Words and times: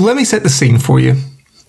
So 0.00 0.06
let 0.06 0.16
me 0.16 0.24
set 0.24 0.42
the 0.42 0.48
scene 0.48 0.78
for 0.78 0.98
you. 0.98 1.16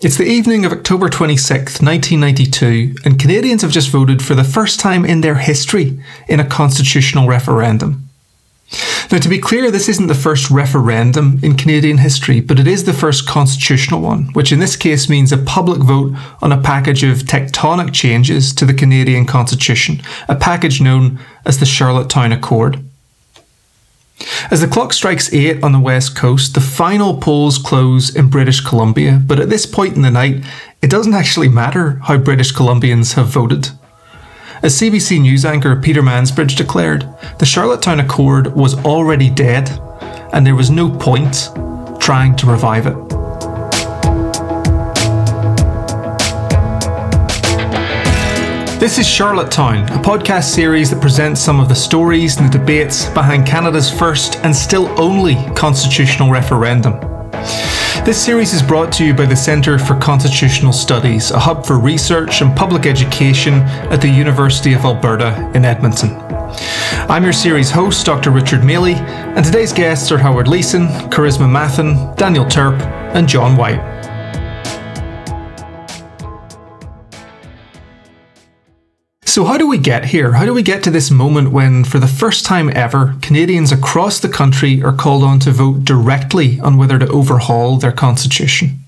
It's 0.00 0.16
the 0.16 0.24
evening 0.24 0.64
of 0.64 0.72
October 0.72 1.10
26th, 1.10 1.82
1992, 1.82 2.94
and 3.04 3.20
Canadians 3.20 3.60
have 3.60 3.70
just 3.70 3.90
voted 3.90 4.22
for 4.22 4.34
the 4.34 4.42
first 4.42 4.80
time 4.80 5.04
in 5.04 5.20
their 5.20 5.34
history 5.34 6.00
in 6.28 6.40
a 6.40 6.48
constitutional 6.48 7.28
referendum. 7.28 8.08
Now, 9.10 9.18
to 9.18 9.28
be 9.28 9.38
clear, 9.38 9.70
this 9.70 9.86
isn't 9.90 10.06
the 10.06 10.14
first 10.14 10.50
referendum 10.50 11.40
in 11.42 11.58
Canadian 11.58 11.98
history, 11.98 12.40
but 12.40 12.58
it 12.58 12.66
is 12.66 12.84
the 12.84 12.94
first 12.94 13.28
constitutional 13.28 14.00
one, 14.00 14.32
which 14.32 14.50
in 14.50 14.60
this 14.60 14.76
case 14.76 15.10
means 15.10 15.30
a 15.30 15.36
public 15.36 15.80
vote 15.80 16.14
on 16.40 16.52
a 16.52 16.62
package 16.62 17.04
of 17.04 17.18
tectonic 17.18 17.92
changes 17.92 18.54
to 18.54 18.64
the 18.64 18.72
Canadian 18.72 19.26
Constitution, 19.26 20.00
a 20.26 20.36
package 20.36 20.80
known 20.80 21.18
as 21.44 21.58
the 21.58 21.66
Charlottetown 21.66 22.32
Accord. 22.32 22.82
As 24.50 24.60
the 24.60 24.68
clock 24.68 24.92
strikes 24.92 25.32
8 25.32 25.62
on 25.62 25.72
the 25.72 25.80
west 25.80 26.16
coast, 26.16 26.54
the 26.54 26.60
final 26.60 27.16
polls 27.16 27.58
close 27.58 28.14
in 28.14 28.28
British 28.28 28.60
Columbia, 28.60 29.20
but 29.24 29.40
at 29.40 29.48
this 29.48 29.66
point 29.66 29.96
in 29.96 30.02
the 30.02 30.10
night, 30.10 30.44
it 30.80 30.90
doesn't 30.90 31.14
actually 31.14 31.48
matter 31.48 32.00
how 32.02 32.18
British 32.18 32.52
Columbians 32.52 33.14
have 33.14 33.28
voted. 33.28 33.70
As 34.62 34.78
CBC 34.80 35.20
News 35.20 35.44
anchor 35.44 35.74
Peter 35.74 36.02
Mansbridge 36.02 36.56
declared, 36.56 37.08
the 37.38 37.46
Charlottetown 37.46 38.00
Accord 38.00 38.54
was 38.54 38.74
already 38.84 39.28
dead, 39.28 39.70
and 40.32 40.46
there 40.46 40.54
was 40.54 40.70
no 40.70 40.90
point 40.90 41.50
trying 42.00 42.36
to 42.36 42.46
revive 42.46 42.86
it. 42.86 43.11
This 48.82 48.98
is 48.98 49.06
Charlottetown, 49.06 49.84
a 49.90 50.02
podcast 50.02 50.52
series 50.52 50.90
that 50.90 51.00
presents 51.00 51.40
some 51.40 51.60
of 51.60 51.68
the 51.68 51.74
stories 51.74 52.36
and 52.36 52.52
the 52.52 52.58
debates 52.58 53.08
behind 53.10 53.46
Canada's 53.46 53.88
first 53.88 54.38
and 54.38 54.52
still 54.52 54.88
only 55.00 55.36
constitutional 55.54 56.32
referendum. 56.32 56.98
This 58.04 58.20
series 58.20 58.52
is 58.52 58.60
brought 58.60 58.92
to 58.94 59.04
you 59.04 59.14
by 59.14 59.26
the 59.26 59.36
Centre 59.36 59.78
for 59.78 59.94
Constitutional 60.00 60.72
Studies, 60.72 61.30
a 61.30 61.38
hub 61.38 61.64
for 61.64 61.78
research 61.78 62.40
and 62.40 62.56
public 62.56 62.84
education 62.84 63.54
at 63.92 64.00
the 64.00 64.08
University 64.08 64.72
of 64.72 64.84
Alberta 64.84 65.52
in 65.54 65.64
Edmonton. 65.64 66.16
I'm 67.08 67.22
your 67.22 67.32
series 67.32 67.70
host, 67.70 68.04
Dr. 68.04 68.32
Richard 68.32 68.62
Mailey, 68.62 68.94
and 68.96 69.44
today's 69.44 69.72
guests 69.72 70.10
are 70.10 70.18
Howard 70.18 70.48
Leeson, 70.48 70.88
Carissa 71.08 71.48
Mathen, 71.48 72.16
Daniel 72.16 72.46
Turp, 72.46 72.80
and 73.14 73.28
John 73.28 73.56
Whyte. 73.56 73.91
So, 79.32 79.46
how 79.46 79.56
do 79.56 79.66
we 79.66 79.78
get 79.78 80.04
here? 80.04 80.32
How 80.32 80.44
do 80.44 80.52
we 80.52 80.62
get 80.62 80.82
to 80.82 80.90
this 80.90 81.10
moment 81.10 81.52
when, 81.52 81.84
for 81.84 81.98
the 81.98 82.06
first 82.06 82.44
time 82.44 82.68
ever, 82.76 83.16
Canadians 83.22 83.72
across 83.72 84.20
the 84.20 84.28
country 84.28 84.82
are 84.82 84.92
called 84.92 85.24
on 85.24 85.40
to 85.40 85.50
vote 85.50 85.86
directly 85.86 86.60
on 86.60 86.76
whether 86.76 86.98
to 86.98 87.08
overhaul 87.08 87.78
their 87.78 87.92
constitution? 87.92 88.80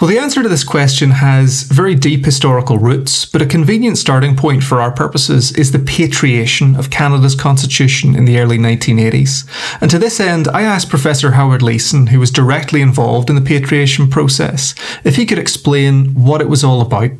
Well, 0.00 0.10
the 0.10 0.18
answer 0.18 0.42
to 0.42 0.48
this 0.48 0.64
question 0.64 1.12
has 1.12 1.62
very 1.62 1.94
deep 1.94 2.24
historical 2.24 2.78
roots, 2.78 3.24
but 3.24 3.40
a 3.40 3.46
convenient 3.46 3.98
starting 3.98 4.34
point 4.34 4.64
for 4.64 4.80
our 4.80 4.90
purposes 4.90 5.52
is 5.52 5.70
the 5.70 5.78
patriation 5.78 6.74
of 6.74 6.90
Canada's 6.90 7.36
constitution 7.36 8.16
in 8.16 8.24
the 8.24 8.40
early 8.40 8.58
1980s. 8.58 9.48
And 9.80 9.88
to 9.92 9.98
this 10.00 10.18
end, 10.18 10.48
I 10.48 10.62
asked 10.62 10.90
Professor 10.90 11.30
Howard 11.30 11.62
Leeson, 11.62 12.08
who 12.08 12.18
was 12.18 12.32
directly 12.32 12.80
involved 12.80 13.30
in 13.30 13.36
the 13.36 13.42
patriation 13.42 14.10
process, 14.10 14.74
if 15.04 15.14
he 15.14 15.24
could 15.24 15.38
explain 15.38 16.14
what 16.14 16.40
it 16.40 16.48
was 16.48 16.64
all 16.64 16.80
about. 16.80 17.12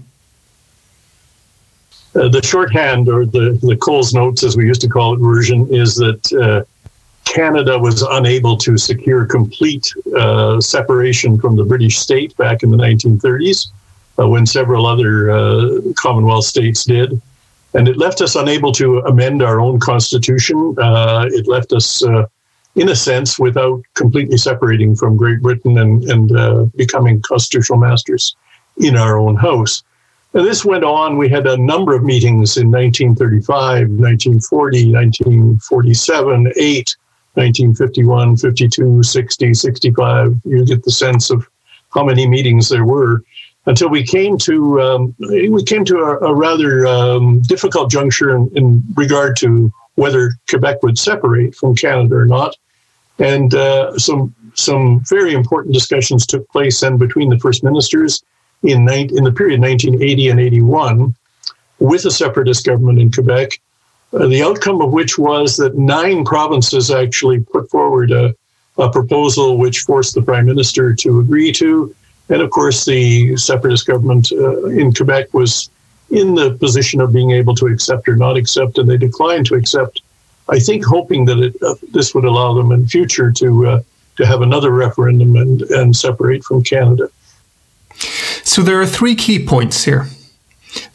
Uh, 2.16 2.28
the 2.28 2.42
shorthand 2.42 3.08
or 3.08 3.26
the, 3.26 3.58
the 3.62 3.76
Coles 3.76 4.14
notes, 4.14 4.42
as 4.42 4.56
we 4.56 4.64
used 4.64 4.80
to 4.80 4.88
call 4.88 5.14
it, 5.14 5.18
version 5.18 5.72
is 5.72 5.96
that 5.96 6.32
uh, 6.32 6.64
Canada 7.24 7.78
was 7.78 8.00
unable 8.02 8.56
to 8.56 8.78
secure 8.78 9.26
complete 9.26 9.92
uh, 10.16 10.58
separation 10.60 11.38
from 11.38 11.56
the 11.56 11.64
British 11.64 11.98
state 11.98 12.34
back 12.38 12.62
in 12.62 12.70
the 12.70 12.76
1930s 12.78 13.68
uh, 14.18 14.26
when 14.26 14.46
several 14.46 14.86
other 14.86 15.30
uh, 15.30 15.80
Commonwealth 15.96 16.46
states 16.46 16.84
did. 16.84 17.20
And 17.74 17.86
it 17.86 17.98
left 17.98 18.22
us 18.22 18.34
unable 18.34 18.72
to 18.72 19.00
amend 19.00 19.42
our 19.42 19.60
own 19.60 19.78
constitution. 19.78 20.74
it 20.78 21.46
left 21.46 21.74
us, 21.74 22.02
in 22.02 22.88
a 22.88 22.96
sense, 22.96 23.38
without 23.38 23.82
completely 23.92 24.38
separating 24.38 24.96
from 24.96 25.18
Great 25.18 25.42
Britain 25.42 25.76
and, 25.76 26.02
and 26.04 26.72
becoming 26.72 27.20
constitutional 27.20 27.78
masters 27.78 28.34
in 28.78 28.96
our 28.96 29.18
own 29.18 29.36
house. 29.36 29.82
And 30.36 30.46
this 30.46 30.66
went 30.66 30.84
on. 30.84 31.16
We 31.16 31.30
had 31.30 31.46
a 31.46 31.56
number 31.56 31.94
of 31.94 32.04
meetings 32.04 32.58
in 32.58 32.70
1935, 32.70 33.88
1940, 33.88 34.92
1947, 34.92 36.52
8, 36.54 36.96
1951, 37.32 38.36
52, 38.36 39.02
60, 39.02 39.54
65. 39.54 40.34
You 40.44 40.66
get 40.66 40.84
the 40.84 40.90
sense 40.90 41.30
of 41.30 41.48
how 41.88 42.04
many 42.04 42.28
meetings 42.28 42.68
there 42.68 42.84
were 42.84 43.22
until 43.64 43.88
we 43.88 44.04
came 44.04 44.36
to 44.40 44.78
um, 44.82 45.14
we 45.20 45.62
came 45.62 45.86
to 45.86 46.00
a, 46.00 46.18
a 46.26 46.34
rather 46.34 46.86
um, 46.86 47.40
difficult 47.40 47.90
juncture 47.90 48.36
in, 48.36 48.50
in, 48.54 48.84
regard 48.94 49.36
to 49.36 49.72
whether 49.94 50.32
Quebec 50.50 50.82
would 50.82 50.98
separate 50.98 51.54
from 51.54 51.74
Canada 51.74 52.14
or 52.14 52.26
not, 52.26 52.54
and 53.18 53.54
uh, 53.54 53.98
some 53.98 54.34
some 54.52 55.00
very 55.08 55.32
important 55.32 55.72
discussions 55.72 56.26
took 56.26 56.46
place 56.50 56.80
then 56.80 56.98
between 56.98 57.30
the 57.30 57.38
first 57.38 57.64
ministers 57.64 58.22
in, 58.66 58.88
in 58.88 59.24
the 59.24 59.32
period 59.32 59.60
1980 59.60 60.28
and 60.28 60.40
81 60.40 61.14
with 61.78 62.04
a 62.04 62.10
separatist 62.10 62.66
government 62.66 62.98
in 62.98 63.12
Quebec, 63.12 63.60
uh, 64.12 64.26
the 64.26 64.42
outcome 64.42 64.80
of 64.80 64.92
which 64.92 65.18
was 65.18 65.56
that 65.56 65.76
nine 65.76 66.24
provinces 66.24 66.90
actually 66.90 67.40
put 67.40 67.68
forward 67.70 68.10
a, 68.10 68.34
a, 68.78 68.90
proposal 68.90 69.58
which 69.58 69.80
forced 69.80 70.14
the 70.14 70.22
prime 70.22 70.46
minister 70.46 70.94
to 70.94 71.20
agree 71.20 71.52
to. 71.52 71.94
And 72.28 72.40
of 72.40 72.50
course, 72.50 72.84
the 72.84 73.36
separatist 73.36 73.86
government 73.86 74.32
uh, 74.32 74.66
in 74.66 74.92
Quebec 74.92 75.34
was 75.34 75.70
in 76.10 76.34
the 76.34 76.52
position 76.52 77.00
of 77.00 77.12
being 77.12 77.32
able 77.32 77.54
to 77.56 77.66
accept 77.66 78.08
or 78.08 78.16
not 78.16 78.36
accept, 78.36 78.78
and 78.78 78.88
they 78.88 78.96
declined 78.96 79.46
to 79.46 79.54
accept. 79.54 80.02
I 80.48 80.60
think 80.60 80.84
hoping 80.84 81.24
that 81.26 81.38
it, 81.38 81.56
uh, 81.62 81.74
this 81.92 82.14
would 82.14 82.24
allow 82.24 82.54
them 82.54 82.70
in 82.70 82.86
future 82.86 83.32
to 83.32 83.66
uh, 83.66 83.82
to 84.16 84.26
have 84.26 84.40
another 84.40 84.70
referendum 84.70 85.36
and, 85.36 85.62
and 85.62 85.94
separate 85.94 86.42
from 86.44 86.62
Canada. 86.62 87.08
So 88.42 88.62
there 88.62 88.80
are 88.80 88.86
three 88.86 89.14
key 89.14 89.44
points 89.44 89.84
here. 89.84 90.08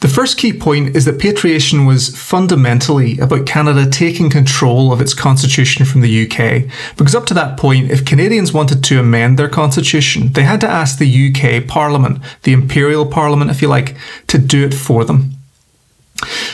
The 0.00 0.08
first 0.08 0.38
key 0.38 0.52
point 0.52 0.94
is 0.94 1.04
that 1.04 1.18
patriation 1.18 1.86
was 1.86 2.16
fundamentally 2.16 3.18
about 3.18 3.46
Canada 3.46 3.88
taking 3.88 4.30
control 4.30 4.92
of 4.92 5.00
its 5.00 5.14
constitution 5.14 5.84
from 5.84 6.02
the 6.02 6.24
UK, 6.24 6.70
because 6.96 7.14
up 7.14 7.26
to 7.26 7.34
that 7.34 7.58
point, 7.58 7.90
if 7.90 8.04
Canadians 8.04 8.52
wanted 8.52 8.84
to 8.84 9.00
amend 9.00 9.38
their 9.38 9.48
constitution, 9.48 10.32
they 10.32 10.44
had 10.44 10.60
to 10.60 10.68
ask 10.68 10.98
the 10.98 11.28
UK 11.28 11.66
Parliament, 11.66 12.18
the 12.42 12.52
Imperial 12.52 13.06
Parliament 13.06 13.50
if 13.50 13.60
you 13.60 13.68
like, 13.68 13.96
to 14.28 14.38
do 14.38 14.64
it 14.64 14.74
for 14.74 15.04
them. 15.04 15.32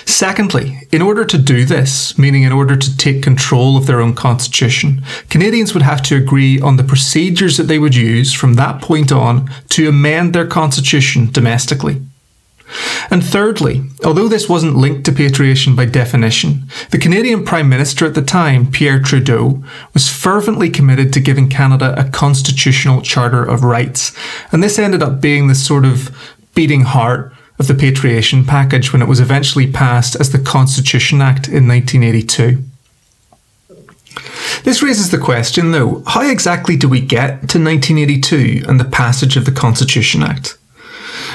Secondly, 0.05 0.81
in 0.91 1.03
order 1.03 1.25
to 1.25 1.39
do 1.39 1.65
this, 1.65 2.19
meaning 2.19 2.43
in 2.43 2.53
order 2.53 2.77
to 2.77 2.97
take 2.97 3.23
control 3.23 3.77
of 3.77 3.87
their 3.87 4.01
own 4.01 4.15
constitution, 4.15 5.03
Canadians 5.29 5.75
would 5.75 5.83
have 5.83 6.03
to 6.03 6.17
agree 6.17 6.61
on 6.61 6.77
the 6.77 6.85
procedures 6.85 7.57
that 7.57 7.65
they 7.65 7.79
would 7.79 7.95
use 7.95 8.33
from 8.33 8.55
that 8.55 8.81
point 8.83 9.13
on 9.13 9.51
to 9.69 9.89
amend 9.89 10.35
their 10.35 10.47
constitution 10.47 11.31
domestically. 11.31 12.01
And 13.11 13.25
thirdly, 13.25 13.83
although 14.05 14.29
this 14.29 14.49
wasn't 14.49 14.77
linked 14.77 15.05
to 15.07 15.13
patriation 15.13 15.75
by 15.75 15.87
definition, 15.87 16.65
the 16.91 16.99
Canadian 16.99 17.45
Prime 17.45 17.69
Minister 17.69 18.05
at 18.05 18.15
the 18.15 18.23
time, 18.23 18.71
Pierre 18.71 19.01
Trudeau, 19.01 19.63
was 19.95 20.11
fervently 20.11 20.69
committed 20.69 21.13
to 21.13 21.21
giving 21.21 21.49
Canada 21.49 21.95
a 21.97 22.11
constitutional 22.11 23.01
charter 23.01 23.43
of 23.43 23.65
rights, 23.65 24.13
and 24.53 24.63
this 24.63 24.79
ended 24.79 25.03
up 25.03 25.21
being 25.21 25.49
the 25.49 25.55
sort 25.55 25.87
of 25.87 26.15
beating 26.55 26.83
heart 26.83 27.33
of 27.59 27.67
the 27.67 27.75
patriation 27.75 28.45
package 28.45 28.93
when 28.93 29.03
it 29.03 29.09
was 29.09 29.21
eventually 29.21 29.71
passed 29.71 30.15
as 30.17 30.31
the 30.31 30.39
Constitution 30.39 31.21
Act 31.21 31.49
in 31.49 31.67
1982. 31.67 32.63
This 34.65 34.83
raises 34.83 35.11
the 35.11 35.19
question, 35.19 35.73
though, 35.73 36.03
how 36.07 36.29
exactly 36.29 36.77
do 36.77 36.89
we 36.89 37.01
get 37.01 37.49
to 37.51 37.63
1982 37.63 38.65
and 38.69 38.79
the 38.79 38.85
passage 38.85 39.37
of 39.37 39.45
the 39.45 39.53
Constitution 39.53 40.23
Act? 40.23 40.59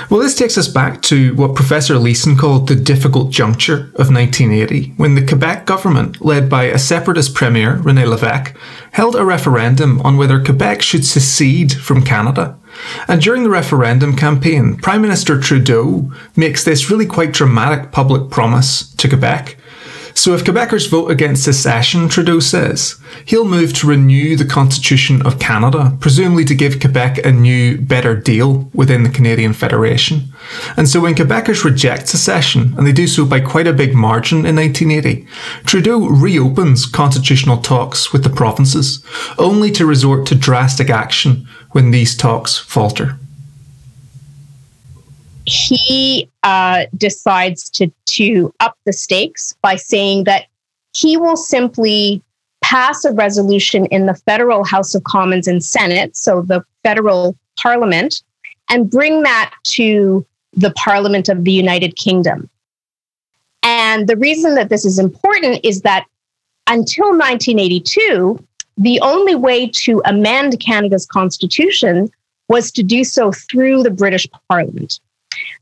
Well, 0.09 0.19
this 0.19 0.35
takes 0.35 0.57
us 0.57 0.67
back 0.67 1.01
to 1.03 1.33
what 1.35 1.55
Professor 1.55 1.97
Leeson 1.97 2.37
called 2.37 2.67
the 2.67 2.75
difficult 2.75 3.31
juncture 3.31 3.91
of 3.95 4.11
1980, 4.11 4.93
when 4.97 5.15
the 5.15 5.25
Quebec 5.25 5.65
government, 5.65 6.23
led 6.23 6.49
by 6.49 6.65
a 6.65 6.77
separatist 6.77 7.33
premier, 7.33 7.77
René 7.77 8.05
Lévesque, 8.05 8.55
held 8.91 9.15
a 9.15 9.25
referendum 9.25 10.01
on 10.01 10.17
whether 10.17 10.43
Quebec 10.43 10.81
should 10.81 11.05
secede 11.05 11.73
from 11.73 12.03
Canada. 12.03 12.57
And 13.07 13.21
during 13.21 13.43
the 13.43 13.49
referendum 13.49 14.15
campaign, 14.15 14.77
Prime 14.77 15.01
Minister 15.01 15.39
Trudeau 15.39 16.11
makes 16.35 16.63
this 16.63 16.89
really 16.89 17.05
quite 17.05 17.31
dramatic 17.31 17.91
public 17.91 18.29
promise 18.29 18.93
to 18.95 19.07
Quebec 19.09 19.57
so 20.15 20.33
if 20.33 20.43
Quebecers 20.43 20.89
vote 20.89 21.09
against 21.09 21.43
secession, 21.43 22.07
Trudeau 22.07 22.39
says, 22.39 22.99
he'll 23.25 23.45
move 23.45 23.73
to 23.73 23.87
renew 23.87 24.35
the 24.35 24.45
Constitution 24.45 25.25
of 25.25 25.39
Canada, 25.39 25.97
presumably 25.99 26.45
to 26.45 26.55
give 26.55 26.79
Quebec 26.79 27.25
a 27.25 27.31
new, 27.31 27.79
better 27.79 28.15
deal 28.15 28.69
within 28.73 29.03
the 29.03 29.09
Canadian 29.09 29.53
Federation. 29.53 30.33
And 30.77 30.87
so 30.87 31.01
when 31.01 31.15
Quebecers 31.15 31.63
reject 31.63 32.07
secession, 32.07 32.75
and 32.77 32.85
they 32.85 32.91
do 32.91 33.07
so 33.07 33.25
by 33.25 33.39
quite 33.39 33.67
a 33.67 33.73
big 33.73 33.95
margin 33.95 34.45
in 34.45 34.55
1980, 34.55 35.27
Trudeau 35.65 36.07
reopens 36.07 36.85
constitutional 36.85 37.57
talks 37.57 38.13
with 38.13 38.23
the 38.23 38.29
provinces, 38.29 39.03
only 39.39 39.71
to 39.71 39.85
resort 39.85 40.27
to 40.27 40.35
drastic 40.35 40.89
action 40.89 41.47
when 41.73 41.91
these 41.91 42.15
talks 42.15 42.57
falter? 42.57 43.17
He 45.45 46.29
uh, 46.43 46.85
decides 46.95 47.69
to, 47.71 47.91
to 48.05 48.53
up 48.61 48.77
the 48.85 48.93
stakes 48.93 49.55
by 49.61 49.75
saying 49.75 50.23
that 50.23 50.45
he 50.95 51.17
will 51.17 51.35
simply 51.35 52.21
pass 52.61 53.03
a 53.03 53.11
resolution 53.11 53.85
in 53.87 54.05
the 54.05 54.13
federal 54.13 54.63
House 54.63 54.95
of 54.95 55.03
Commons 55.03 55.47
and 55.47 55.63
Senate, 55.63 56.15
so 56.15 56.41
the 56.41 56.63
federal 56.83 57.35
parliament, 57.61 58.23
and 58.69 58.89
bring 58.89 59.23
that 59.23 59.53
to 59.63 60.25
the 60.53 60.71
Parliament 60.71 61.27
of 61.27 61.43
the 61.43 61.51
United 61.51 61.95
Kingdom. 61.97 62.49
And 63.63 64.07
the 64.07 64.17
reason 64.17 64.55
that 64.55 64.69
this 64.69 64.85
is 64.85 64.99
important 64.99 65.59
is 65.63 65.81
that 65.81 66.05
until 66.67 67.09
1982, 67.09 68.39
the 68.77 68.99
only 69.01 69.35
way 69.35 69.67
to 69.67 70.01
amend 70.05 70.59
Canada's 70.59 71.05
constitution 71.05 72.09
was 72.49 72.71
to 72.71 72.83
do 72.83 73.03
so 73.03 73.31
through 73.31 73.83
the 73.83 73.91
British 73.91 74.27
Parliament. 74.49 74.99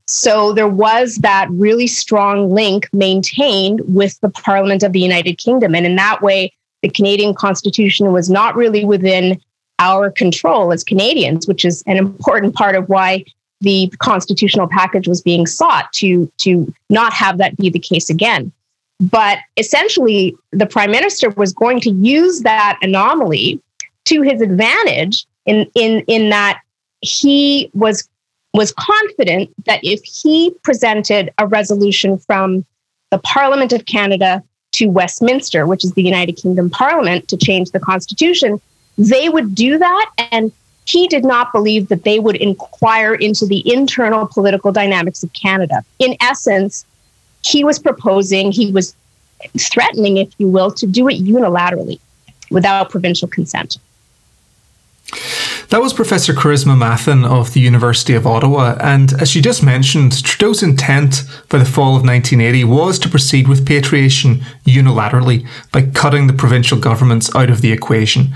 So 0.07 0.51
there 0.53 0.67
was 0.67 1.15
that 1.17 1.47
really 1.51 1.87
strong 1.87 2.51
link 2.51 2.89
maintained 2.91 3.81
with 3.85 4.19
the 4.21 4.29
Parliament 4.29 4.83
of 4.83 4.91
the 4.91 4.99
United 4.99 5.37
Kingdom. 5.37 5.75
And 5.75 5.85
in 5.85 5.95
that 5.95 6.21
way, 6.21 6.51
the 6.81 6.89
Canadian 6.89 7.33
Constitution 7.33 8.11
was 8.11 8.29
not 8.29 8.55
really 8.55 8.83
within 8.83 9.39
our 9.79 10.11
control 10.11 10.73
as 10.73 10.83
Canadians, 10.83 11.47
which 11.47 11.63
is 11.63 11.83
an 11.87 11.97
important 11.97 12.55
part 12.55 12.75
of 12.75 12.89
why 12.89 13.23
the 13.61 13.91
constitutional 13.99 14.67
package 14.67 15.07
was 15.07 15.21
being 15.21 15.45
sought 15.45 15.91
to, 15.93 16.31
to 16.37 16.73
not 16.89 17.13
have 17.13 17.37
that 17.37 17.55
be 17.57 17.69
the 17.69 17.79
case 17.79 18.09
again. 18.09 18.51
But 19.01 19.39
essentially, 19.57 20.35
the 20.51 20.67
prime 20.67 20.91
minister 20.91 21.31
was 21.31 21.53
going 21.53 21.81
to 21.81 21.89
use 21.89 22.41
that 22.41 22.77
anomaly 22.83 23.59
to 24.05 24.21
his 24.21 24.41
advantage 24.41 25.25
in, 25.47 25.69
in, 25.73 26.01
in 26.07 26.29
that 26.29 26.61
he 27.01 27.71
was, 27.73 28.07
was 28.53 28.71
confident 28.73 29.49
that 29.65 29.79
if 29.81 30.03
he 30.03 30.53
presented 30.63 31.33
a 31.39 31.47
resolution 31.47 32.19
from 32.19 32.63
the 33.09 33.17
Parliament 33.17 33.73
of 33.73 33.85
Canada 33.85 34.43
to 34.73 34.87
Westminster, 34.87 35.65
which 35.65 35.83
is 35.83 35.93
the 35.93 36.03
United 36.03 36.33
Kingdom 36.33 36.69
Parliament, 36.69 37.27
to 37.29 37.37
change 37.37 37.71
the 37.71 37.79
Constitution, 37.79 38.61
they 38.99 39.29
would 39.29 39.55
do 39.55 39.79
that. 39.79 40.11
And 40.31 40.51
he 40.85 41.07
did 41.07 41.25
not 41.25 41.51
believe 41.51 41.87
that 41.89 42.03
they 42.03 42.19
would 42.19 42.35
inquire 42.35 43.15
into 43.15 43.47
the 43.47 43.63
internal 43.71 44.27
political 44.27 44.71
dynamics 44.71 45.23
of 45.23 45.33
Canada. 45.33 45.83
In 45.97 46.15
essence, 46.21 46.85
he 47.43 47.63
was 47.63 47.79
proposing, 47.79 48.51
he 48.51 48.71
was 48.71 48.95
threatening, 49.57 50.17
if 50.17 50.33
you 50.37 50.47
will, 50.47 50.71
to 50.71 50.87
do 50.87 51.07
it 51.07 51.23
unilaterally 51.23 51.99
without 52.49 52.89
provincial 52.89 53.27
consent. 53.27 53.77
That 55.69 55.81
was 55.81 55.93
Professor 55.93 56.33
Carissa 56.33 56.65
Mathen 56.65 57.25
of 57.25 57.53
the 57.53 57.61
University 57.61 58.13
of 58.13 58.27
Ottawa. 58.27 58.77
And 58.81 59.13
as 59.21 59.31
she 59.31 59.39
just 59.39 59.63
mentioned, 59.63 60.21
Trudeau's 60.23 60.61
intent 60.61 61.23
by 61.47 61.59
the 61.59 61.65
fall 61.65 61.95
of 61.95 62.03
1980 62.03 62.65
was 62.65 62.99
to 62.99 63.09
proceed 63.09 63.47
with 63.47 63.65
patriation 63.65 64.41
unilaterally 64.65 65.47
by 65.71 65.83
cutting 65.83 66.27
the 66.27 66.33
provincial 66.33 66.77
governments 66.77 67.33
out 67.35 67.49
of 67.49 67.61
the 67.61 67.71
equation. 67.71 68.33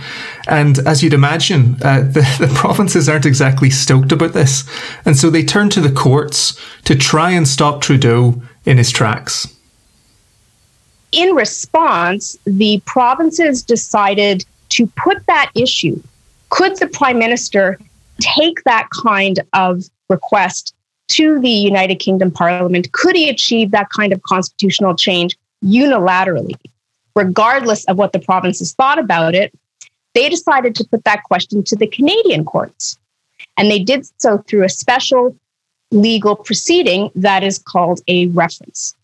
And 0.47 0.79
as 0.79 1.03
you'd 1.03 1.13
imagine, 1.13 1.75
uh, 1.81 1.99
the, 2.03 2.21
the 2.39 2.53
provinces 2.55 3.09
aren't 3.09 3.25
exactly 3.25 3.69
stoked 3.69 4.13
about 4.13 4.31
this. 4.31 4.63
And 5.05 5.17
so 5.17 5.29
they 5.29 5.43
turned 5.43 5.73
to 5.73 5.81
the 5.81 5.91
courts 5.91 6.57
to 6.85 6.95
try 6.95 7.31
and 7.31 7.45
stop 7.45 7.81
Trudeau 7.81 8.41
in 8.65 8.77
his 8.77 8.91
tracks. 8.91 9.47
In 11.11 11.35
response, 11.35 12.37
the 12.45 12.81
provinces 12.85 13.63
decided 13.63 14.45
to 14.69 14.87
put 14.87 15.25
that 15.27 15.51
issue 15.55 16.01
could 16.55 16.77
the 16.77 16.87
prime 16.87 17.19
minister 17.19 17.77
take 18.21 18.63
that 18.63 18.87
kind 19.03 19.41
of 19.51 19.83
request 20.09 20.73
to 21.09 21.39
the 21.41 21.49
United 21.49 21.95
Kingdom 21.95 22.31
Parliament? 22.31 22.91
Could 22.93 23.15
he 23.15 23.29
achieve 23.29 23.71
that 23.71 23.89
kind 23.89 24.13
of 24.13 24.21
constitutional 24.23 24.95
change 24.95 25.37
unilaterally, 25.63 26.55
regardless 27.13 27.83
of 27.85 27.97
what 27.97 28.13
the 28.13 28.19
provinces 28.19 28.73
thought 28.73 28.99
about 28.99 29.35
it? 29.35 29.53
They 30.13 30.29
decided 30.29 30.75
to 30.75 30.85
put 30.85 31.03
that 31.03 31.23
question 31.23 31.61
to 31.63 31.75
the 31.75 31.87
Canadian 31.87 32.45
courts. 32.45 32.97
And 33.57 33.69
they 33.69 33.79
did 33.79 34.07
so 34.21 34.37
through 34.47 34.63
a 34.63 34.69
special 34.69 35.35
legal 35.91 36.35
proceeding 36.35 37.11
that 37.15 37.43
is 37.43 37.57
called 37.57 38.01
a 38.07 38.27
reference. 38.27 38.95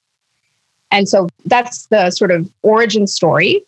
And 0.90 1.08
so 1.08 1.30
that's 1.46 1.86
the 1.88 2.12
sort 2.12 2.32
of 2.32 2.50
origin 2.64 3.08
story 3.08 3.66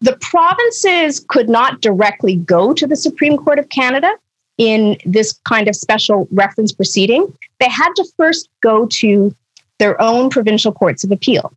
the 0.00 0.16
provinces 0.20 1.24
could 1.28 1.48
not 1.48 1.80
directly 1.80 2.36
go 2.36 2.74
to 2.74 2.86
the 2.86 2.96
Supreme 2.96 3.36
Court 3.36 3.58
of 3.58 3.68
Canada 3.68 4.10
in 4.58 4.96
this 5.04 5.32
kind 5.44 5.68
of 5.68 5.76
special 5.76 6.28
reference 6.30 6.72
proceeding. 6.72 7.32
They 7.60 7.68
had 7.68 7.92
to 7.94 8.04
first 8.16 8.48
go 8.62 8.86
to 8.86 9.34
their 9.78 10.00
own 10.00 10.30
provincial 10.30 10.72
courts 10.72 11.04
of 11.04 11.12
appeal. 11.12 11.52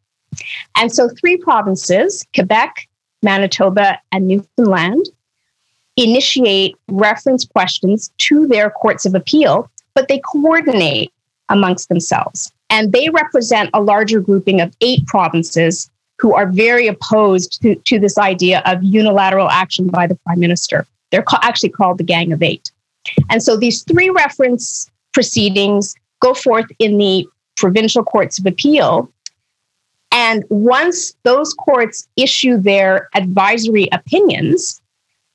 And 0.75 0.93
so, 0.93 1.09
three 1.09 1.37
provinces, 1.37 2.25
Quebec, 2.35 2.87
Manitoba, 3.23 3.99
and 4.11 4.27
Newfoundland, 4.27 5.05
initiate 5.97 6.75
reference 6.87 7.45
questions 7.45 8.11
to 8.19 8.47
their 8.47 8.69
courts 8.69 9.05
of 9.05 9.15
appeal, 9.15 9.69
but 9.99 10.07
they 10.07 10.19
coordinate 10.19 11.11
amongst 11.49 11.89
themselves. 11.89 12.53
And 12.69 12.93
they 12.93 13.09
represent 13.09 13.69
a 13.73 13.81
larger 13.81 14.21
grouping 14.21 14.61
of 14.61 14.73
eight 14.79 15.05
provinces 15.07 15.91
who 16.19 16.33
are 16.33 16.47
very 16.47 16.87
opposed 16.87 17.61
to, 17.61 17.75
to 17.75 17.99
this 17.99 18.17
idea 18.17 18.61
of 18.65 18.81
unilateral 18.81 19.49
action 19.49 19.87
by 19.87 20.07
the 20.07 20.15
prime 20.25 20.39
minister. 20.39 20.87
They're 21.11 21.23
ca- 21.23 21.41
actually 21.41 21.71
called 21.71 21.97
the 21.97 22.05
Gang 22.05 22.31
of 22.31 22.41
Eight. 22.41 22.71
And 23.29 23.43
so 23.43 23.57
these 23.57 23.83
three 23.83 24.09
reference 24.09 24.89
proceedings 25.11 25.95
go 26.21 26.33
forth 26.33 26.67
in 26.79 26.97
the 26.97 27.27
provincial 27.57 28.05
courts 28.05 28.39
of 28.39 28.45
appeal. 28.45 29.11
And 30.13 30.45
once 30.47 31.13
those 31.23 31.53
courts 31.53 32.07
issue 32.15 32.55
their 32.55 33.09
advisory 33.15 33.89
opinions, 33.91 34.81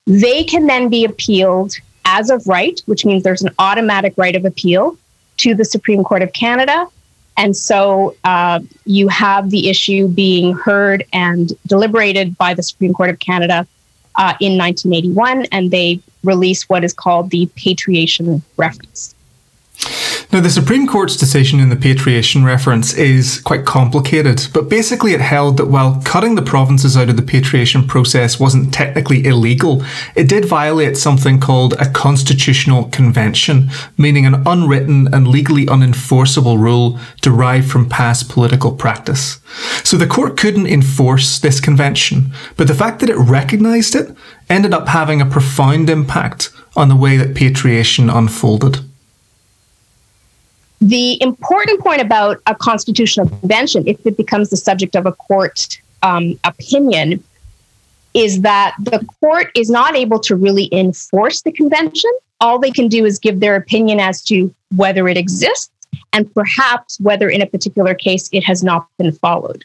they 0.07 0.43
can 0.43 0.69
then 0.69 0.89
be 0.89 1.05
appealed 1.05 1.75
as 2.19 2.31
of 2.31 2.47
right, 2.47 2.81
which 2.87 3.05
means 3.05 3.23
there's 3.23 3.43
an 3.43 3.55
automatic 3.59 4.15
right 4.17 4.37
of 4.37 4.45
appeal 4.45 4.97
to 5.39 5.55
the 5.55 5.65
Supreme 5.65 6.05
Court 6.05 6.23
of 6.23 6.33
Canada 6.33 6.89
and 7.37 7.57
so 7.57 8.15
uh, 8.25 8.61
you 8.85 9.09
have 9.09 9.51
the 9.51 9.69
issue 9.69 10.09
being 10.09 10.55
heard 10.55 11.05
and 11.13 11.53
deliberated 11.67 12.37
by 12.39 12.55
the 12.55 12.63
Supreme 12.63 12.95
Court 12.95 13.11
of 13.11 13.19
Canada 13.19 13.67
uh, 14.17 14.35
in 14.41 14.57
1981, 14.57 15.47
and 15.47 15.71
they 15.71 16.01
release 16.23 16.69
what 16.69 16.85
is 16.85 16.93
called 16.93 17.31
the 17.31 17.47
patriation 17.57 18.43
reference. 18.57 19.15
Now, 20.35 20.41
the 20.41 20.51
Supreme 20.51 20.89
Court's 20.89 21.17
decision 21.17 21.61
in 21.61 21.69
the 21.69 21.77
patriation 21.77 22.45
reference 22.45 22.93
is 22.95 23.41
quite 23.43 23.65
complicated, 23.65 24.49
but 24.53 24.69
basically 24.69 25.13
it 25.13 25.21
held 25.21 25.59
that 25.59 25.69
while 25.69 26.03
cutting 26.05 26.35
the 26.35 26.43
provinces 26.43 26.97
out 26.97 27.09
of 27.09 27.15
the 27.15 27.23
patriation 27.23 27.87
process 27.87 28.41
wasn't 28.41 28.75
technically 28.75 29.25
illegal, 29.25 29.85
it 30.17 30.29
did 30.29 30.45
violate 30.47 30.97
something 30.97 31.39
called 31.39 31.75
a 31.75 31.89
constitutional 31.89 32.87
convention, 32.87 33.71
meaning 33.97 34.27
an 34.27 34.43
unwritten 34.45 35.07
and 35.15 35.29
legally 35.29 35.67
unenforceable 35.67 36.59
rule 36.59 36.99
derived 37.23 37.71
from 37.71 37.89
past 37.89 38.29
political 38.29 38.73
practice. 38.73 39.39
So 39.85 39.97
the 39.97 40.09
court 40.09 40.37
couldn't 40.37 40.67
enforce 40.67 41.39
this 41.39 41.61
convention, 41.61 42.33
but 42.57 42.67
the 42.67 42.75
fact 42.75 42.99
that 42.99 43.09
it 43.09 43.19
recognised 43.19 43.95
it 43.95 44.17
ended 44.51 44.75
up 44.75 44.89
having 44.89 45.21
a 45.21 45.27
profound 45.27 45.89
impact 45.89 46.51
on 46.75 46.89
the 46.89 46.97
way 46.97 47.17
that 47.19 47.37
patriation 47.37 48.11
unfolded. 48.11 48.81
The 50.85 51.17
important 51.23 51.81
point 51.81 52.03
about 52.03 52.43
a 52.47 52.55
constitutional 52.55 53.27
convention, 53.31 53.89
if 53.89 54.05
it 54.07 54.19
becomes 54.19 54.51
the 54.51 54.59
subject 54.59 54.95
of 54.95 55.07
a 55.07 55.13
court 55.13 55.81
um, 56.03 56.39
opinion, 56.45 57.25
is 58.13 58.43
that 58.43 58.77
the 58.79 59.03
court 59.19 59.51
is 59.55 59.71
not 59.71 59.97
able 59.97 60.21
to 60.21 60.37
really 60.37 60.69
enforce 60.73 61.41
the 61.41 61.53
convention. 61.53 62.13
All 62.43 62.59
they 62.59 62.71
can 62.71 62.89
do 62.89 63.07
is 63.07 63.19
give 63.19 63.41
their 63.41 63.57
opinion 63.57 63.99
as 63.99 64.23
to 64.25 64.55
whether 64.77 65.09
it 65.09 65.17
exists 65.17 65.73
and 66.13 66.33
perhaps 66.35 67.01
whether 67.01 67.31
in 67.31 67.41
a 67.41 67.47
particular 67.47 67.95
case 67.95 68.29
it 68.31 68.45
has 68.45 68.63
not 68.63 68.87
been 68.99 69.13
followed. 69.13 69.65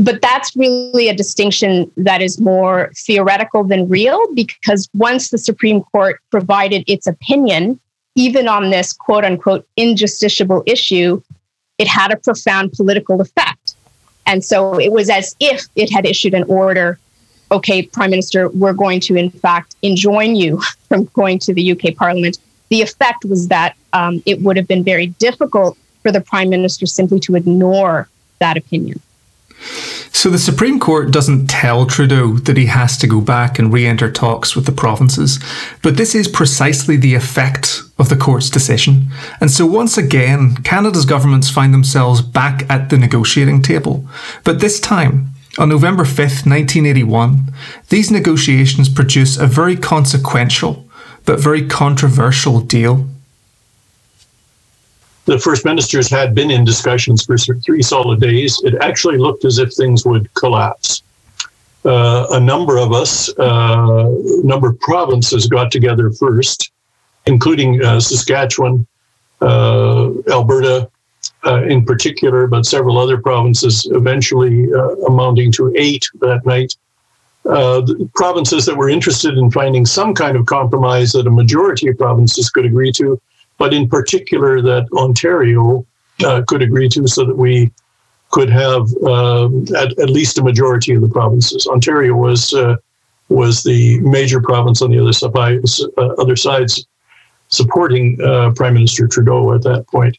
But 0.00 0.20
that's 0.20 0.56
really 0.56 1.08
a 1.08 1.14
distinction 1.14 1.92
that 1.96 2.20
is 2.20 2.40
more 2.40 2.90
theoretical 2.96 3.62
than 3.62 3.88
real 3.88 4.20
because 4.34 4.88
once 4.94 5.30
the 5.30 5.38
Supreme 5.38 5.82
Court 5.82 6.20
provided 6.32 6.82
its 6.88 7.06
opinion, 7.06 7.78
even 8.14 8.48
on 8.48 8.70
this 8.70 8.92
quote 8.92 9.24
unquote 9.24 9.66
injusticiable 9.76 10.62
issue, 10.66 11.20
it 11.78 11.88
had 11.88 12.12
a 12.12 12.16
profound 12.16 12.72
political 12.72 13.20
effect. 13.20 13.74
And 14.26 14.44
so 14.44 14.78
it 14.78 14.92
was 14.92 15.10
as 15.10 15.36
if 15.40 15.66
it 15.76 15.92
had 15.92 16.06
issued 16.06 16.34
an 16.34 16.44
order 16.44 16.98
okay, 17.50 17.82
Prime 17.82 18.10
Minister, 18.10 18.48
we're 18.48 18.72
going 18.72 19.00
to, 19.00 19.16
in 19.16 19.30
fact, 19.30 19.76
enjoin 19.82 20.34
you 20.34 20.60
from 20.88 21.04
going 21.14 21.38
to 21.40 21.54
the 21.54 21.72
UK 21.72 21.94
Parliament. 21.94 22.38
The 22.68 22.82
effect 22.82 23.24
was 23.24 23.48
that 23.48 23.76
um, 23.92 24.22
it 24.26 24.40
would 24.40 24.56
have 24.56 24.66
been 24.66 24.82
very 24.82 25.06
difficult 25.06 25.78
for 26.02 26.10
the 26.10 26.20
Prime 26.20 26.50
Minister 26.50 26.86
simply 26.86 27.20
to 27.20 27.36
ignore 27.36 28.08
that 28.40 28.56
opinion. 28.56 29.00
So 30.12 30.30
the 30.30 30.38
Supreme 30.38 30.80
Court 30.80 31.10
doesn't 31.10 31.48
tell 31.48 31.86
Trudeau 31.86 32.34
that 32.38 32.56
he 32.56 32.66
has 32.66 32.96
to 32.98 33.06
go 33.06 33.20
back 33.20 33.58
and 33.58 33.72
re 33.72 33.86
enter 33.86 34.10
talks 34.10 34.56
with 34.56 34.64
the 34.64 34.72
provinces, 34.72 35.38
but 35.82 35.96
this 35.96 36.14
is 36.14 36.28
precisely 36.28 36.96
the 36.96 37.14
effect 37.14 37.82
of 37.98 38.08
the 38.08 38.16
court's 38.16 38.48
decision. 38.48 39.08
And 39.40 39.50
so 39.50 39.66
once 39.66 39.98
again, 39.98 40.56
Canada's 40.64 41.04
governments 41.04 41.50
find 41.50 41.74
themselves 41.74 42.22
back 42.22 42.64
at 42.70 42.90
the 42.90 42.96
negotiating 42.96 43.62
table. 43.62 44.06
But 44.44 44.60
this 44.60 44.80
time, 44.80 45.30
on 45.58 45.68
November 45.68 46.04
5th, 46.04 46.46
1981, 46.46 47.52
these 47.88 48.10
negotiations 48.10 48.88
produce 48.88 49.36
a 49.36 49.46
very 49.46 49.76
consequential 49.76 50.88
but 51.26 51.40
very 51.40 51.66
controversial 51.66 52.60
deal 52.60 53.06
the 55.26 55.38
first 55.38 55.64
ministers 55.64 56.10
had 56.10 56.34
been 56.34 56.50
in 56.50 56.64
discussions 56.64 57.24
for 57.24 57.36
three 57.36 57.82
solid 57.82 58.20
days. 58.20 58.60
It 58.62 58.74
actually 58.80 59.18
looked 59.18 59.44
as 59.44 59.58
if 59.58 59.72
things 59.72 60.04
would 60.04 60.32
collapse. 60.34 61.02
Uh, 61.84 62.26
a 62.30 62.40
number 62.40 62.78
of 62.78 62.92
us, 62.92 63.28
uh, 63.38 64.08
a 64.08 64.46
number 64.46 64.68
of 64.70 64.80
provinces 64.80 65.46
got 65.46 65.70
together 65.70 66.10
first, 66.10 66.72
including 67.26 67.82
uh, 67.84 68.00
Saskatchewan, 68.00 68.86
uh, 69.40 70.10
Alberta 70.30 70.90
uh, 71.46 71.62
in 71.64 71.84
particular, 71.84 72.46
but 72.46 72.64
several 72.64 72.98
other 72.98 73.18
provinces, 73.18 73.86
eventually 73.92 74.72
uh, 74.72 74.94
amounting 75.06 75.52
to 75.52 75.74
eight 75.76 76.06
that 76.20 76.44
night. 76.46 76.74
provinces 78.14 78.64
that 78.64 78.76
were 78.76 78.88
interested 78.88 79.36
in 79.36 79.50
finding 79.50 79.84
some 79.84 80.14
kind 80.14 80.36
of 80.36 80.46
compromise 80.46 81.12
that 81.12 81.26
a 81.26 81.30
majority 81.30 81.88
of 81.88 81.98
provinces 81.98 82.48
could 82.48 82.64
agree 82.64 82.92
to 82.92 83.20
but 83.58 83.72
in 83.72 83.88
particular 83.88 84.60
that 84.60 84.86
Ontario 84.92 85.86
uh, 86.24 86.42
could 86.46 86.62
agree 86.62 86.88
to 86.88 87.06
so 87.06 87.24
that 87.24 87.36
we 87.36 87.70
could 88.30 88.50
have 88.50 88.92
um, 89.04 89.64
at, 89.76 89.96
at, 89.98 90.10
least 90.10 90.38
a 90.38 90.42
majority 90.42 90.94
of 90.94 91.02
the 91.02 91.08
provinces. 91.08 91.66
Ontario 91.66 92.14
was 92.14 92.52
uh, 92.52 92.76
was 93.28 93.62
the 93.62 94.00
major 94.00 94.40
province 94.40 94.82
on 94.82 94.90
the 94.90 94.98
other 94.98 95.12
side, 95.12 95.32
uh, 95.98 96.06
other 96.18 96.36
sides 96.36 96.86
supporting 97.48 98.18
uh, 98.22 98.50
Prime 98.50 98.74
Minister 98.74 99.06
Trudeau 99.06 99.54
at 99.54 99.62
that 99.62 99.86
point. 99.86 100.18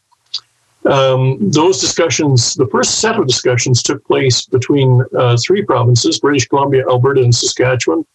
Um, 0.86 1.38
those 1.40 1.80
discussions, 1.80 2.54
the 2.54 2.68
first 2.68 3.00
set 3.00 3.16
of 3.16 3.26
discussions, 3.26 3.82
took 3.82 4.04
place 4.06 4.46
between 4.46 5.02
uh, 5.16 5.36
three 5.44 5.62
provinces: 5.62 6.20
British 6.20 6.46
Columbia, 6.48 6.84
Alberta, 6.88 7.22
and 7.22 7.34
Saskatchewan. 7.34 8.06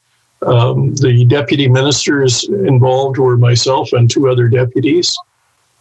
Um, 0.43 0.95
the 0.95 1.23
deputy 1.25 1.67
ministers 1.67 2.45
involved 2.49 3.17
were 3.17 3.37
myself 3.37 3.93
and 3.93 4.09
two 4.09 4.27
other 4.29 4.47
deputies. 4.47 5.15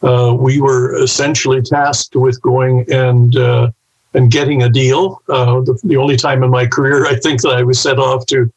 Uh, 0.02 0.34
we 0.38 0.60
were 0.60 0.94
essentially 1.02 1.62
tasked 1.62 2.16
with 2.16 2.40
going 2.42 2.90
and 2.90 3.36
uh, 3.36 3.70
and 4.14 4.30
getting 4.30 4.62
a 4.62 4.68
deal. 4.68 5.22
Uh, 5.28 5.60
the, 5.60 5.78
the, 5.84 5.96
only 5.96 6.16
time 6.16 6.42
in 6.42 6.50
my 6.50 6.66
career, 6.66 7.06
I 7.06 7.16
think, 7.16 7.42
that 7.42 7.50
I 7.50 7.62
was 7.62 7.80
set 7.80 7.98
off 7.98 8.26
to 8.26 8.50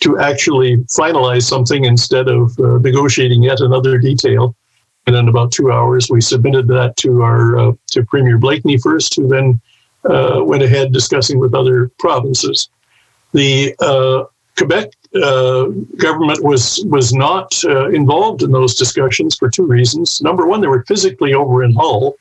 to 0.00 0.18
actually 0.18 0.78
finalize 0.84 1.44
something 1.44 1.84
instead 1.84 2.28
of 2.28 2.58
uh, 2.58 2.78
negotiating 2.78 3.42
yet 3.42 3.60
another 3.60 3.98
detail. 3.98 4.54
And 5.06 5.14
in 5.14 5.28
about 5.28 5.52
two 5.52 5.70
hours, 5.70 6.10
we 6.10 6.20
submitted 6.20 6.66
that 6.68 6.96
to 6.98 7.22
our 7.22 7.58
uh, 7.58 7.72
to 7.88 8.04
Premier 8.04 8.38
Blakeney 8.38 8.78
first, 8.78 9.16
who 9.16 9.28
then 9.28 9.60
uh, 10.04 10.42
went 10.44 10.62
ahead 10.62 10.92
discussing 10.92 11.38
with 11.38 11.54
other 11.54 11.88
provinces. 11.98 12.68
The 13.32 13.74
Quebec 14.56 14.92
uh, 15.22 15.66
government 15.96 16.42
was 16.42 16.84
was 16.88 17.12
not 17.12 17.52
uh, 17.64 17.88
involved 17.88 18.42
in 18.42 18.50
those 18.50 18.74
discussions 18.74 19.36
for 19.36 19.48
two 19.48 19.66
reasons. 19.66 20.20
Number 20.22 20.46
one, 20.46 20.60
they 20.60 20.66
were 20.66 20.84
physically 20.84 21.34
over 21.34 21.64
in 21.64 21.74
Hull 21.74 22.16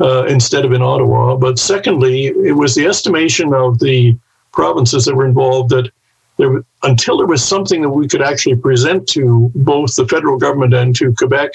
uh, 0.00 0.24
instead 0.24 0.64
of 0.64 0.72
in 0.72 0.82
Ottawa. 0.82 1.36
But 1.36 1.58
secondly, 1.58 2.26
it 2.26 2.56
was 2.56 2.74
the 2.74 2.86
estimation 2.86 3.54
of 3.54 3.78
the 3.78 4.16
provinces 4.52 5.04
that 5.04 5.14
were 5.14 5.26
involved 5.26 5.70
that 5.70 5.90
there, 6.36 6.62
until 6.82 7.18
there 7.18 7.26
was 7.26 7.44
something 7.44 7.82
that 7.82 7.90
we 7.90 8.08
could 8.08 8.22
actually 8.22 8.56
present 8.56 9.08
to 9.08 9.50
both 9.54 9.96
the 9.96 10.06
federal 10.06 10.38
government 10.38 10.72
and 10.72 10.94
to 10.96 11.12
Quebec, 11.14 11.50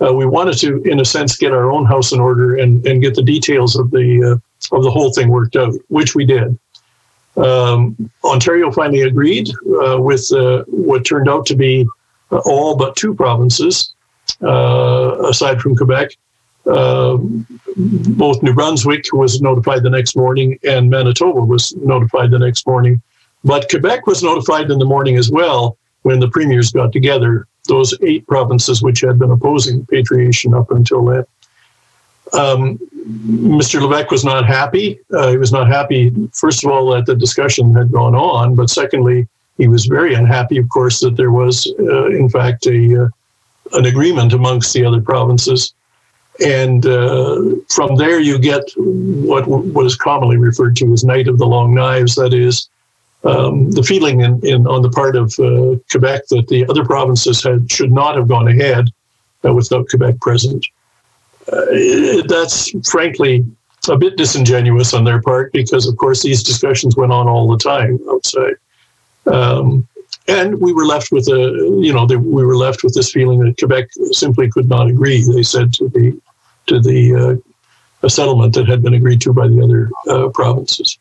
uh, 0.00 0.12
we 0.12 0.26
wanted 0.26 0.58
to, 0.58 0.82
in 0.82 1.00
a 1.00 1.04
sense, 1.04 1.36
get 1.36 1.52
our 1.52 1.70
own 1.70 1.84
house 1.84 2.12
in 2.12 2.20
order 2.20 2.56
and, 2.56 2.84
and 2.86 3.02
get 3.02 3.14
the 3.14 3.22
details 3.22 3.76
of 3.76 3.90
the 3.90 4.32
uh, 4.32 4.76
of 4.76 4.82
the 4.82 4.90
whole 4.90 5.12
thing 5.12 5.28
worked 5.28 5.56
out, 5.56 5.74
which 5.88 6.14
we 6.14 6.24
did. 6.24 6.58
Um, 7.36 8.10
Ontario 8.22 8.70
finally 8.70 9.02
agreed 9.02 9.48
uh, 9.84 10.00
with 10.00 10.32
uh, 10.32 10.64
what 10.66 11.04
turned 11.04 11.28
out 11.28 11.46
to 11.46 11.56
be 11.56 11.86
uh, 12.30 12.38
all 12.44 12.76
but 12.76 12.96
two 12.96 13.14
provinces, 13.14 13.94
uh, 14.42 15.16
aside 15.28 15.60
from 15.60 15.76
Quebec. 15.76 16.10
Um, 16.66 17.46
both 17.76 18.42
New 18.42 18.54
Brunswick 18.54 19.04
was 19.12 19.42
notified 19.42 19.82
the 19.82 19.90
next 19.90 20.16
morning 20.16 20.58
and 20.64 20.88
Manitoba 20.88 21.40
was 21.40 21.74
notified 21.76 22.30
the 22.30 22.38
next 22.38 22.66
morning. 22.66 23.02
But 23.42 23.68
Quebec 23.68 24.06
was 24.06 24.22
notified 24.22 24.70
in 24.70 24.78
the 24.78 24.86
morning 24.86 25.16
as 25.16 25.30
well 25.30 25.76
when 26.02 26.20
the 26.20 26.28
premiers 26.28 26.70
got 26.70 26.92
together, 26.92 27.46
those 27.68 27.94
eight 28.02 28.26
provinces 28.26 28.82
which 28.82 29.00
had 29.00 29.18
been 29.18 29.30
opposing 29.30 29.84
patriation 29.86 30.54
up 30.54 30.70
until 30.70 31.04
then. 31.04 31.24
Um, 32.34 32.78
Mr. 33.06 33.80
Levesque 33.80 34.10
was 34.10 34.24
not 34.24 34.46
happy. 34.46 34.98
Uh, 35.12 35.30
he 35.30 35.36
was 35.36 35.52
not 35.52 35.68
happy, 35.68 36.12
first 36.32 36.64
of 36.64 36.70
all, 36.70 36.90
that 36.90 37.06
the 37.06 37.14
discussion 37.14 37.74
had 37.74 37.92
gone 37.92 38.14
on, 38.14 38.54
but 38.54 38.70
secondly, 38.70 39.28
he 39.58 39.68
was 39.68 39.86
very 39.86 40.14
unhappy, 40.14 40.58
of 40.58 40.68
course, 40.68 41.00
that 41.00 41.16
there 41.16 41.30
was, 41.30 41.72
uh, 41.78 42.06
in 42.06 42.28
fact, 42.28 42.66
a 42.66 43.04
uh, 43.04 43.08
an 43.72 43.86
agreement 43.86 44.32
amongst 44.32 44.72
the 44.72 44.84
other 44.84 45.00
provinces. 45.00 45.74
And 46.44 46.84
uh, 46.84 47.56
from 47.68 47.96
there, 47.96 48.20
you 48.20 48.38
get 48.38 48.62
what 48.76 49.46
what 49.46 49.86
is 49.86 49.96
commonly 49.96 50.36
referred 50.36 50.76
to 50.76 50.92
as 50.92 51.04
"night 51.04 51.28
of 51.28 51.38
the 51.38 51.46
long 51.46 51.72
knives." 51.74 52.16
That 52.16 52.34
is, 52.34 52.68
um, 53.22 53.70
the 53.70 53.82
feeling 53.82 54.20
in, 54.20 54.44
in, 54.44 54.66
on 54.66 54.82
the 54.82 54.90
part 54.90 55.14
of 55.14 55.38
uh, 55.38 55.76
Quebec 55.90 56.26
that 56.28 56.48
the 56.48 56.66
other 56.68 56.84
provinces 56.84 57.42
had 57.42 57.70
should 57.70 57.92
not 57.92 58.16
have 58.16 58.28
gone 58.28 58.48
ahead 58.48 58.90
uh, 59.44 59.52
without 59.52 59.88
Quebec 59.88 60.20
present 60.20 60.66
uh, 61.52 62.22
that's 62.26 62.72
frankly 62.88 63.44
a 63.88 63.96
bit 63.96 64.16
disingenuous 64.16 64.94
on 64.94 65.04
their 65.04 65.20
part 65.20 65.52
because, 65.52 65.86
of 65.86 65.96
course, 65.96 66.22
these 66.22 66.42
discussions 66.42 66.96
went 66.96 67.12
on 67.12 67.28
all 67.28 67.46
the 67.46 67.58
time 67.58 67.98
outside. 68.10 68.54
Um, 69.26 69.86
and 70.26 70.58
we 70.60 70.72
were 70.72 70.86
left 70.86 71.12
with 71.12 71.28
a, 71.28 71.78
you 71.82 71.92
know, 71.92 72.06
the, 72.06 72.18
we 72.18 72.44
were 72.44 72.56
left 72.56 72.82
with 72.82 72.94
this 72.94 73.12
feeling 73.12 73.40
that 73.40 73.58
Quebec 73.58 73.88
simply 74.12 74.50
could 74.50 74.68
not 74.68 74.88
agree. 74.88 75.22
They 75.22 75.42
said 75.42 75.72
to 75.74 75.88
the 75.88 76.18
to 76.66 76.80
the 76.80 77.14
uh, 77.14 78.06
a 78.06 78.10
settlement 78.10 78.54
that 78.54 78.68
had 78.68 78.82
been 78.82 78.94
agreed 78.94 79.20
to 79.22 79.32
by 79.32 79.48
the 79.48 79.60
other 79.62 79.90
uh, 80.08 80.28
provinces. 80.30 80.98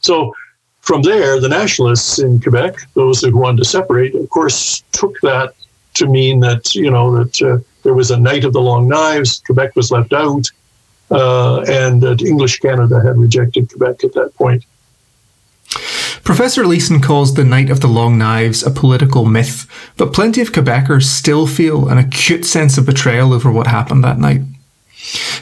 So 0.00 0.32
from 0.80 1.02
there, 1.02 1.40
the 1.40 1.48
nationalists 1.48 2.18
in 2.18 2.40
Quebec, 2.40 2.76
those 2.94 3.20
who 3.20 3.36
wanted 3.36 3.58
to 3.58 3.64
separate, 3.64 4.14
of 4.14 4.28
course, 4.30 4.82
took 4.92 5.20
that 5.20 5.54
to 5.94 6.06
mean 6.06 6.40
that 6.40 6.74
you 6.74 6.90
know 6.90 7.16
that 7.16 7.42
uh, 7.42 7.58
there 7.86 7.94
was 7.94 8.10
a 8.10 8.18
night 8.18 8.44
of 8.44 8.52
the 8.52 8.60
long 8.60 8.88
knives. 8.88 9.40
Quebec 9.46 9.76
was 9.76 9.92
left 9.92 10.12
out, 10.12 10.50
uh, 11.12 11.60
and 11.68 12.04
uh, 12.04 12.16
English 12.18 12.58
Canada 12.58 13.00
had 13.00 13.16
rejected 13.16 13.70
Quebec 13.70 14.02
at 14.02 14.12
that 14.14 14.34
point. 14.34 14.64
Professor 16.24 16.66
Leeson 16.66 17.00
calls 17.00 17.34
the 17.34 17.44
Night 17.44 17.70
of 17.70 17.80
the 17.80 17.86
Long 17.86 18.18
Knives 18.18 18.64
a 18.64 18.72
political 18.72 19.24
myth, 19.24 19.68
but 19.96 20.12
plenty 20.12 20.40
of 20.40 20.50
Quebecers 20.50 21.04
still 21.04 21.46
feel 21.46 21.88
an 21.88 21.96
acute 21.96 22.44
sense 22.44 22.76
of 22.76 22.86
betrayal 22.86 23.32
over 23.32 23.52
what 23.52 23.68
happened 23.68 24.02
that 24.02 24.18
night. 24.18 24.40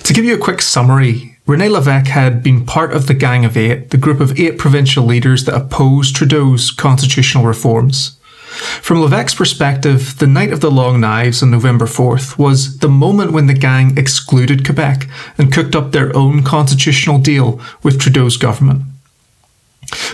To 0.03 0.13
give 0.13 0.27
you 0.27 0.35
a 0.35 0.47
quick 0.47 0.61
summary, 0.61 1.39
Rene 1.47 1.71
Levesque 1.71 2.09
had 2.09 2.43
been 2.43 2.67
part 2.67 2.93
of 2.93 3.07
the 3.07 3.15
Gang 3.15 3.47
of 3.47 3.57
Eight, 3.57 3.89
the 3.89 3.97
group 3.97 4.21
of 4.21 4.39
eight 4.39 4.59
provincial 4.59 5.05
leaders 5.07 5.47
that 5.47 5.57
opposed 5.57 6.15
Trudeau's 6.15 6.71
constitutional 6.71 7.47
reforms. 7.47 8.19
From 8.55 9.01
Levesque's 9.01 9.35
perspective, 9.35 10.19
the 10.19 10.27
night 10.27 10.53
of 10.53 10.61
the 10.61 10.71
Long 10.71 11.01
Knives 11.01 11.43
on 11.43 11.51
November 11.51 11.87
4th 11.87 12.39
was 12.39 12.79
the 12.79 12.89
moment 12.89 13.33
when 13.33 13.47
the 13.47 13.55
gang 13.55 13.99
excluded 13.99 14.65
Quebec 14.65 15.09
and 15.37 15.53
cooked 15.53 15.75
up 15.75 15.91
their 15.91 16.17
own 16.17 16.45
constitutional 16.45 17.19
deal 17.19 17.61
with 17.83 17.99
Trudeau's 17.99 18.37
government. 18.37 18.83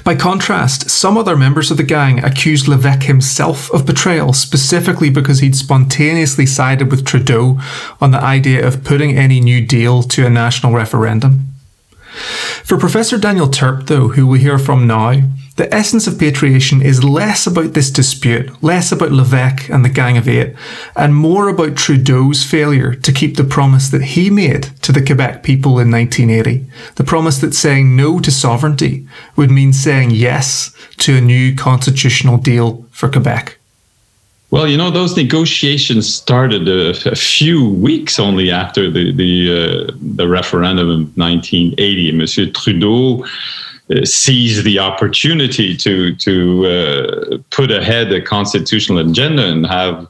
By 0.04 0.14
contrast, 0.14 0.90
some 0.90 1.16
other 1.16 1.36
members 1.36 1.70
of 1.70 1.76
the 1.76 1.82
gang 1.82 2.24
accused 2.24 2.66
Levesque 2.66 3.04
himself 3.04 3.70
of 3.72 3.86
betrayal 3.86 4.32
specifically 4.32 5.10
because 5.10 5.40
he'd 5.40 5.56
spontaneously 5.56 6.46
sided 6.46 6.90
with 6.90 7.04
Trudeau 7.04 7.60
on 8.00 8.10
the 8.10 8.22
idea 8.22 8.66
of 8.66 8.84
putting 8.84 9.16
any 9.16 9.40
new 9.40 9.64
deal 9.64 10.02
to 10.04 10.26
a 10.26 10.30
national 10.30 10.72
referendum. 10.72 11.46
For 12.64 12.78
Professor 12.78 13.18
Daniel 13.18 13.48
Turp, 13.48 13.86
though, 13.86 14.08
who 14.08 14.26
we 14.26 14.40
hear 14.40 14.58
from 14.58 14.86
now, 14.86 15.22
the 15.60 15.74
essence 15.74 16.06
of 16.06 16.18
patriation 16.18 16.80
is 16.80 17.04
less 17.04 17.46
about 17.46 17.74
this 17.74 17.90
dispute, 17.90 18.50
less 18.62 18.92
about 18.92 19.12
Levesque 19.12 19.68
and 19.68 19.84
the 19.84 19.90
Gang 19.90 20.16
of 20.16 20.26
Eight, 20.26 20.54
and 20.96 21.14
more 21.14 21.50
about 21.50 21.76
Trudeau's 21.76 22.42
failure 22.42 22.94
to 22.94 23.12
keep 23.12 23.36
the 23.36 23.44
promise 23.44 23.90
that 23.90 24.00
he 24.02 24.30
made 24.30 24.62
to 24.80 24.90
the 24.90 25.04
Quebec 25.04 25.42
people 25.42 25.72
in 25.78 25.90
1980. 25.90 26.64
The 26.94 27.04
promise 27.04 27.36
that 27.40 27.52
saying 27.52 27.94
no 27.94 28.20
to 28.20 28.30
sovereignty 28.30 29.06
would 29.36 29.50
mean 29.50 29.74
saying 29.74 30.12
yes 30.12 30.74
to 30.96 31.18
a 31.18 31.20
new 31.20 31.54
constitutional 31.54 32.38
deal 32.38 32.86
for 32.90 33.10
Quebec. 33.10 33.58
Well, 34.50 34.66
you 34.66 34.78
know, 34.78 34.90
those 34.90 35.14
negotiations 35.14 36.12
started 36.12 36.68
a, 36.68 37.10
a 37.10 37.14
few 37.14 37.68
weeks 37.68 38.18
only 38.18 38.50
after 38.50 38.90
the 38.90 39.12
the, 39.12 39.32
uh, 39.52 39.92
the 40.16 40.26
referendum 40.26 40.88
of 40.88 41.18
1980. 41.18 42.12
Monsieur 42.12 42.46
Trudeau 42.46 43.26
seize 44.04 44.62
the 44.62 44.78
opportunity 44.78 45.76
to 45.76 46.14
to 46.16 46.66
uh, 46.66 47.38
put 47.50 47.70
ahead 47.70 48.12
a 48.12 48.20
constitutional 48.20 48.98
agenda 48.98 49.44
and 49.44 49.66
have 49.66 50.06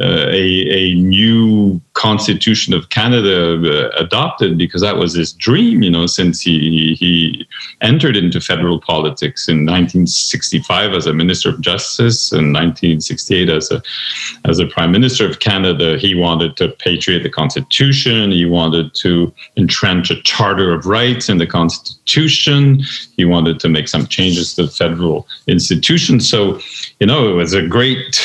uh, 0.00 0.26
a, 0.28 0.66
a 0.70 0.94
new 0.94 1.80
constitution 1.92 2.74
of 2.74 2.90
Canada 2.90 3.54
uh, 3.54 3.90
adopted 3.96 4.58
because 4.58 4.80
that 4.80 4.96
was 4.96 5.14
his 5.14 5.32
dream, 5.32 5.84
you 5.84 5.90
know, 5.90 6.06
since 6.06 6.40
he, 6.40 6.96
he 6.98 7.46
entered 7.80 8.16
into 8.16 8.40
federal 8.40 8.80
politics 8.80 9.46
in 9.46 9.58
1965 9.58 10.94
as 10.94 11.06
a 11.06 11.12
minister 11.14 11.50
of 11.50 11.60
justice 11.60 12.32
and 12.32 12.52
1968 12.52 13.48
as 13.48 13.70
a, 13.70 13.80
as 14.46 14.58
a 14.58 14.66
prime 14.66 14.90
minister 14.90 15.30
of 15.30 15.38
Canada. 15.38 15.96
He 15.96 16.16
wanted 16.16 16.56
to 16.56 16.70
patriate 16.70 17.22
the 17.22 17.30
constitution. 17.30 18.32
He 18.32 18.46
wanted 18.46 18.94
to 18.96 19.32
entrench 19.56 20.10
a 20.10 20.20
charter 20.22 20.74
of 20.74 20.86
rights 20.86 21.28
in 21.28 21.38
the 21.38 21.46
constitution. 21.46 22.82
He 23.16 23.24
wanted 23.24 23.60
to 23.60 23.68
make 23.68 23.86
some 23.86 24.08
changes 24.08 24.56
to 24.56 24.64
the 24.64 24.72
federal 24.72 25.28
institutions. 25.46 26.28
So, 26.28 26.58
you 26.98 27.06
know, 27.06 27.30
it 27.30 27.34
was 27.34 27.52
a 27.52 27.64
great, 27.64 28.20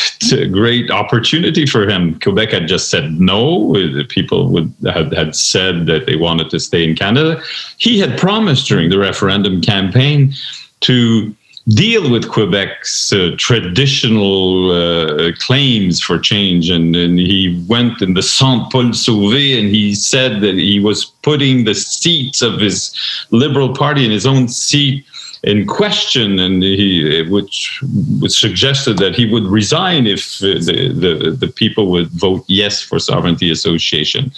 great 0.51 0.89
opportunity 0.89 1.58
for 1.65 1.87
him. 1.87 2.19
Quebec 2.19 2.51
had 2.51 2.67
just 2.67 2.89
said 2.89 3.19
no. 3.19 3.73
People 4.09 4.49
would 4.49 4.73
had, 4.83 5.13
had 5.13 5.35
said 5.35 5.85
that 5.87 6.05
they 6.05 6.15
wanted 6.15 6.49
to 6.51 6.59
stay 6.59 6.87
in 6.87 6.95
Canada. 6.95 7.41
He 7.77 7.99
had 7.99 8.17
promised 8.17 8.67
during 8.67 8.89
the 8.89 8.99
referendum 8.99 9.61
campaign 9.61 10.33
to 10.81 11.35
deal 11.67 12.09
with 12.09 12.29
Quebec's 12.29 13.13
uh, 13.13 13.35
traditional 13.37 14.71
uh, 14.71 15.31
claims 15.39 16.01
for 16.01 16.17
change. 16.17 16.69
And, 16.69 16.95
and, 16.95 17.19
he 17.19 17.63
went 17.67 18.01
in 18.01 18.13
the 18.13 18.23
Saint 18.23 18.71
Paul 18.71 18.91
Sauvé 18.91 19.59
and 19.59 19.69
he 19.69 19.93
said 19.93 20.41
that 20.41 20.55
he 20.55 20.79
was 20.79 21.05
putting 21.05 21.65
the 21.65 21.75
seats 21.75 22.41
of 22.41 22.59
his 22.59 22.95
Liberal 23.29 23.75
Party 23.75 24.05
in 24.05 24.11
his 24.11 24.25
own 24.25 24.47
seat 24.47 25.05
in 25.43 25.65
question, 25.65 26.39
and 26.39 26.62
he, 26.62 27.24
which 27.29 27.81
suggested 28.27 28.98
that 28.98 29.15
he 29.15 29.25
would 29.25 29.46
resign 29.46 30.05
if 30.05 30.39
the, 30.39 30.60
the, 30.60 31.31
the 31.31 31.48
people 31.48 31.89
would 31.91 32.10
vote 32.10 32.43
yes 32.48 32.81
for 32.81 33.00
sovereignty 33.00 33.50
association. 33.50 34.31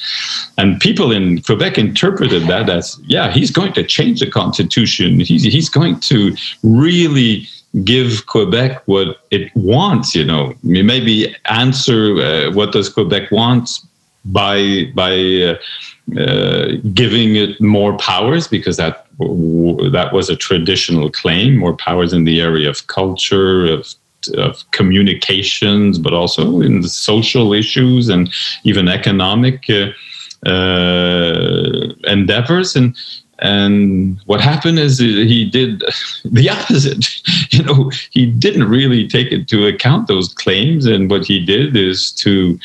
And 0.58 0.80
people 0.80 1.12
in 1.12 1.42
Quebec 1.42 1.78
interpreted 1.78 2.44
that 2.44 2.70
as, 2.70 3.00
yeah, 3.06 3.32
he's 3.32 3.52
going 3.52 3.74
to 3.74 3.84
change 3.84 4.20
the 4.20 4.30
constitution. 4.30 5.20
He's, 5.20 5.44
he's 5.44 5.70
going 5.70 6.00
to 6.02 6.36
really 6.64 7.48
give 7.84 8.26
Quebec 8.28 8.84
what 8.86 9.18
it 9.32 9.56
wants, 9.56 10.14
you 10.14 10.26
know, 10.26 10.54
maybe 10.64 11.36
answer 11.46 12.22
uh, 12.22 12.52
what 12.52 12.74
does 12.74 12.90
Quebec 12.90 13.32
want 13.32 13.80
by 14.26 14.86
by 14.94 15.14
uh, 15.14 15.56
uh, 16.18 16.68
giving 16.94 17.36
it 17.36 17.60
more 17.62 17.98
powers 17.98 18.48
because 18.48 18.78
that 18.78 19.08
that 19.20 20.10
was 20.14 20.30
a 20.30 20.36
traditional 20.36 21.10
claim 21.10 21.58
more 21.58 21.76
powers 21.76 22.12
in 22.12 22.24
the 22.24 22.42
area 22.42 22.70
of 22.70 22.88
culture 22.88 23.66
of 23.66 23.94
of 24.36 24.64
communications 24.72 25.98
but 25.98 26.14
also 26.14 26.62
in 26.62 26.82
the 26.82 26.90
social 26.90 27.54
issues 27.54 28.10
and 28.10 28.32
even 28.64 28.88
economic 28.88 29.70
uh, 29.70 29.88
uh, 30.46 31.94
endeavors. 32.06 32.76
And 32.76 32.96
and 33.42 34.20
what 34.28 34.40
happened 34.40 34.78
is 34.78 35.00
he 35.00 35.50
did 35.50 35.84
the 36.26 36.50
opposite. 36.50 37.06
You 37.52 37.64
know, 37.64 37.92
he 38.12 38.28
didn't 38.28 38.70
really 38.70 39.06
take 39.06 39.30
into 39.34 39.68
account 39.68 40.08
those 40.08 40.34
claims. 40.34 40.86
And 40.86 41.10
what 41.10 41.26
he 41.26 41.46
did 41.46 41.76
is 41.76 42.10
to 42.14 42.58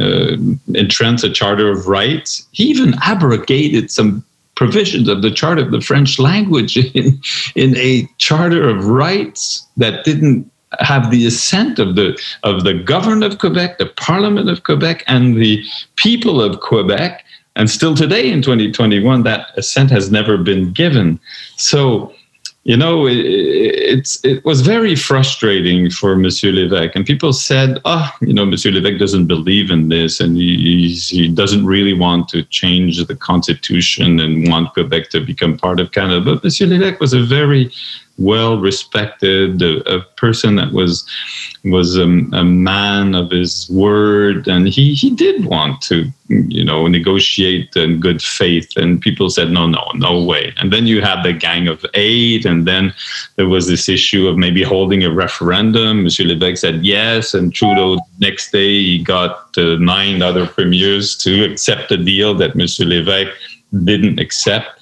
uh, 0.00 0.36
entrench 0.74 1.22
a 1.22 1.30
Charter 1.30 1.70
of 1.70 1.86
Rights. 1.86 2.44
He 2.50 2.64
even 2.64 2.94
abrogated 3.04 3.92
some 3.92 4.24
provisions 4.56 5.06
of 5.08 5.22
the 5.22 5.30
Charter 5.30 5.62
of 5.62 5.70
the 5.70 5.80
French 5.80 6.18
language 6.18 6.76
in, 6.94 7.20
in 7.54 7.76
a 7.76 8.08
Charter 8.18 8.68
of 8.68 8.86
Rights 8.86 9.64
that 9.76 10.04
didn't 10.04 10.50
have 10.80 11.10
the 11.10 11.26
assent 11.26 11.78
of 11.78 11.94
the 11.94 12.18
of 12.42 12.64
the 12.64 12.74
government 12.74 13.24
of 13.24 13.38
Quebec, 13.38 13.78
the 13.78 13.86
Parliament 13.86 14.48
of 14.48 14.64
Quebec, 14.64 15.04
and 15.06 15.36
the 15.36 15.62
people 15.96 16.40
of 16.42 16.60
Quebec. 16.60 17.24
And 17.56 17.68
still 17.70 17.94
today 17.94 18.30
in 18.30 18.42
2021, 18.42 19.22
that 19.24 19.48
assent 19.56 19.90
has 19.90 20.10
never 20.10 20.38
been 20.38 20.72
given. 20.72 21.20
So, 21.56 22.14
you 22.64 22.76
know, 22.76 23.06
it, 23.06 23.16
it's 23.16 24.24
it 24.24 24.44
was 24.44 24.60
very 24.60 24.94
frustrating 24.94 25.90
for 25.90 26.16
Monsieur 26.16 26.52
Lévesque, 26.52 26.92
and 26.94 27.04
people 27.04 27.32
said, 27.32 27.80
"Oh, 27.84 28.08
you 28.20 28.32
know, 28.32 28.46
Monsieur 28.46 28.70
Lévesque 28.70 29.00
doesn't 29.00 29.26
believe 29.26 29.70
in 29.70 29.88
this, 29.88 30.20
and 30.20 30.36
he, 30.36 30.92
he 30.94 31.28
doesn't 31.28 31.66
really 31.66 31.92
want 31.92 32.28
to 32.28 32.44
change 32.44 33.04
the 33.04 33.16
constitution 33.16 34.20
and 34.20 34.48
want 34.48 34.72
Quebec 34.74 35.10
to 35.10 35.20
become 35.20 35.58
part 35.58 35.80
of 35.80 35.90
Canada." 35.90 36.20
But 36.24 36.44
Monsieur 36.44 36.68
Lévesque 36.68 37.00
was 37.00 37.12
a 37.12 37.22
very 37.22 37.70
well 38.18 38.58
respected, 38.58 39.62
a, 39.62 39.96
a, 39.96 40.00
person 40.16 40.56
that 40.56 40.72
was 40.72 41.04
was 41.64 41.96
a, 41.96 42.04
a, 42.04 42.44
man 42.44 43.14
of 43.14 43.30
his 43.30 43.68
word, 43.70 44.46
and 44.46 44.68
he 44.68 44.94
he 44.94 45.10
did 45.10 45.46
want 45.46 45.80
to 45.82 46.06
you 46.28 46.64
know 46.64 46.86
negotiate 46.86 47.74
in 47.76 48.00
good 48.00 48.22
faith. 48.22 48.70
And 48.76 49.00
people 49.00 49.30
said 49.30 49.50
no, 49.50 49.66
no, 49.66 49.90
no 49.94 50.22
way. 50.22 50.52
And 50.58 50.72
then 50.72 50.86
you 50.86 51.00
had 51.00 51.22
the 51.22 51.32
Gang 51.32 51.68
of 51.68 51.84
Eight, 51.94 52.44
and 52.44 52.66
then 52.66 52.94
there 53.36 53.48
was 53.48 53.66
this 53.66 53.88
issue 53.88 54.28
of 54.28 54.36
maybe 54.36 54.62
holding 54.62 55.02
a 55.04 55.10
referendum. 55.10 56.04
Monsieur 56.04 56.26
Lévesque 56.26 56.58
said 56.58 56.84
yes, 56.84 57.34
and 57.34 57.52
Trudeau 57.54 57.98
next 58.18 58.52
day 58.52 58.72
he 58.72 59.02
got 59.02 59.56
uh, 59.56 59.76
nine 59.76 60.22
other 60.22 60.46
premiers 60.46 61.16
to 61.18 61.44
accept 61.44 61.90
a 61.90 61.96
deal 61.96 62.34
that 62.34 62.54
Monsieur 62.54 62.86
Lévesque 62.86 63.32
didn't 63.84 64.20
accept 64.20 64.81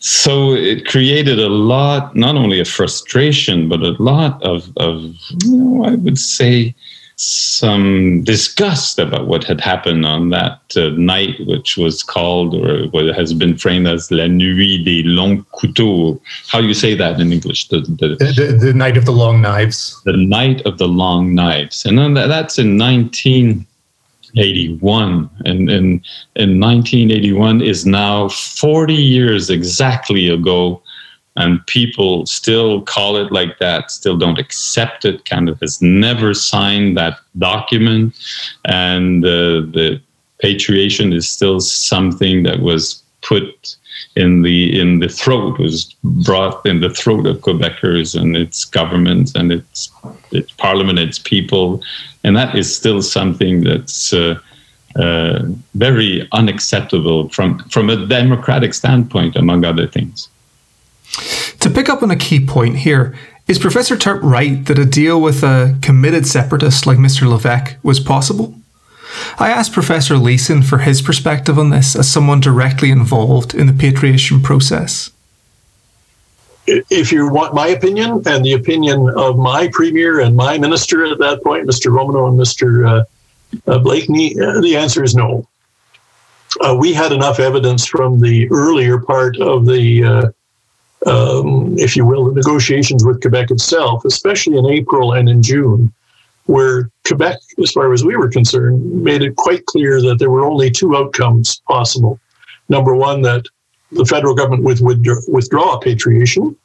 so 0.00 0.54
it 0.54 0.86
created 0.86 1.38
a 1.38 1.48
lot, 1.48 2.16
not 2.16 2.34
only 2.34 2.58
a 2.58 2.64
frustration, 2.64 3.68
but 3.68 3.82
a 3.82 3.94
lot 4.02 4.42
of, 4.42 4.70
of 4.78 5.02
you 5.44 5.56
know, 5.56 5.84
I 5.84 5.94
would 5.94 6.18
say, 6.18 6.74
some 7.22 8.24
disgust 8.24 8.98
about 8.98 9.26
what 9.26 9.44
had 9.44 9.60
happened 9.60 10.06
on 10.06 10.30
that 10.30 10.58
uh, 10.74 10.88
night, 10.96 11.36
which 11.46 11.76
was 11.76 12.02
called 12.02 12.54
or 12.54 12.86
what 12.88 13.14
has 13.14 13.34
been 13.34 13.58
framed 13.58 13.86
as 13.86 14.10
La 14.10 14.26
Nuit 14.26 14.82
des 14.86 15.02
Longs 15.06 15.44
Couteaux. 15.52 16.18
How 16.48 16.62
do 16.62 16.66
you 16.66 16.72
say 16.72 16.94
that 16.94 17.20
in 17.20 17.30
English? 17.30 17.68
The, 17.68 17.80
the, 17.80 18.16
the, 18.16 18.58
the, 18.58 18.72
night 18.72 18.96
of 18.96 19.04
the 19.04 19.12
long 19.12 19.42
knives. 19.42 20.00
The 20.06 20.16
night 20.16 20.62
of 20.64 20.78
the 20.78 20.88
long 20.88 21.34
knives. 21.34 21.84
And 21.84 21.98
then 21.98 22.14
that's 22.14 22.58
in 22.58 22.78
19. 22.78 23.66
81 24.36 25.30
and 25.44 25.70
in, 25.70 26.02
in 26.36 26.60
1981 26.60 27.62
is 27.62 27.86
now 27.86 28.28
40 28.28 28.94
years 28.94 29.50
exactly 29.50 30.28
ago. 30.28 30.82
And 31.36 31.64
people 31.66 32.26
still 32.26 32.82
call 32.82 33.16
it 33.16 33.32
like 33.32 33.58
that 33.60 33.90
still 33.90 34.18
don't 34.18 34.38
accept 34.38 35.04
it 35.04 35.24
canada 35.24 35.56
has 35.60 35.80
never 35.80 36.34
signed 36.34 36.96
that 36.96 37.18
document. 37.38 38.14
And 38.64 39.24
uh, 39.24 39.62
the 39.72 40.02
patriation 40.40 41.12
is 41.12 41.28
still 41.30 41.60
something 41.60 42.42
that 42.42 42.60
was 42.60 43.02
put 43.22 43.76
in 44.16 44.42
the 44.42 44.80
in 44.80 44.98
the 44.98 45.08
throat 45.08 45.58
was 45.58 45.94
brought 46.02 46.64
in 46.66 46.80
the 46.80 46.90
throat 46.90 47.26
of 47.26 47.38
Quebecers 47.38 48.20
and 48.20 48.36
its 48.36 48.64
government 48.64 49.34
and 49.34 49.52
its 49.52 49.90
its 50.32 50.52
parliament, 50.52 50.98
its 50.98 51.18
people, 51.18 51.82
and 52.24 52.36
that 52.36 52.56
is 52.56 52.74
still 52.74 53.02
something 53.02 53.62
that's 53.62 54.12
uh, 54.12 54.38
uh, 54.96 55.40
very 55.74 56.28
unacceptable 56.32 57.28
from 57.28 57.58
from 57.68 57.90
a 57.90 58.06
democratic 58.06 58.74
standpoint, 58.74 59.36
among 59.36 59.64
other 59.64 59.86
things. 59.86 60.28
To 61.60 61.70
pick 61.70 61.88
up 61.88 62.02
on 62.02 62.10
a 62.10 62.16
key 62.16 62.44
point 62.44 62.78
here, 62.78 63.16
is 63.48 63.58
Professor 63.58 63.96
Turp 63.96 64.20
right 64.22 64.64
that 64.66 64.78
a 64.78 64.86
deal 64.86 65.20
with 65.20 65.42
a 65.42 65.76
committed 65.82 66.26
separatist 66.26 66.86
like 66.86 66.98
Mr. 66.98 67.26
Lévesque 67.26 67.76
was 67.82 67.98
possible? 67.98 68.54
I 69.38 69.50
asked 69.50 69.72
Professor 69.72 70.16
Leeson 70.16 70.62
for 70.62 70.78
his 70.78 71.02
perspective 71.02 71.58
on 71.58 71.70
this 71.70 71.96
as 71.96 72.10
someone 72.10 72.40
directly 72.40 72.90
involved 72.90 73.54
in 73.54 73.66
the 73.66 73.72
patriation 73.72 74.40
process. 74.40 75.10
If 76.66 77.10
you 77.10 77.28
want 77.28 77.54
my 77.54 77.68
opinion 77.68 78.22
and 78.26 78.44
the 78.44 78.52
opinion 78.52 79.10
of 79.16 79.38
my 79.38 79.68
premier 79.72 80.20
and 80.20 80.36
my 80.36 80.58
minister 80.58 81.04
at 81.04 81.18
that 81.18 81.42
point, 81.42 81.66
Mr. 81.66 81.90
Romanow 81.90 82.28
and 82.28 82.38
Mr. 82.38 82.88
Uh, 82.88 83.04
uh, 83.66 83.78
Blakeney, 83.78 84.38
uh, 84.40 84.60
the 84.60 84.76
answer 84.76 85.02
is 85.02 85.14
no. 85.14 85.46
Uh, 86.60 86.76
we 86.78 86.92
had 86.92 87.12
enough 87.12 87.40
evidence 87.40 87.86
from 87.86 88.20
the 88.20 88.48
earlier 88.50 88.98
part 88.98 89.40
of 89.40 89.66
the, 89.66 90.04
uh, 90.04 91.10
um, 91.10 91.76
if 91.78 91.96
you 91.96 92.04
will, 92.04 92.26
the 92.26 92.34
negotiations 92.34 93.04
with 93.04 93.20
Quebec 93.20 93.50
itself, 93.50 94.04
especially 94.04 94.58
in 94.58 94.66
April 94.66 95.12
and 95.12 95.28
in 95.28 95.42
June, 95.42 95.92
where 96.50 96.90
Quebec, 97.06 97.38
as 97.62 97.70
far 97.70 97.92
as 97.92 98.04
we 98.04 98.16
were 98.16 98.28
concerned, 98.28 99.04
made 99.04 99.22
it 99.22 99.36
quite 99.36 99.64
clear 99.66 100.02
that 100.02 100.18
there 100.18 100.30
were 100.30 100.44
only 100.44 100.68
two 100.68 100.96
outcomes 100.96 101.62
possible. 101.68 102.18
Number 102.68 102.94
one, 102.94 103.22
that 103.22 103.44
the 103.92 104.04
federal 104.04 104.34
government 104.34 104.64
would 104.64 104.80
withdraw 105.28 105.78
patriation 105.78 106.56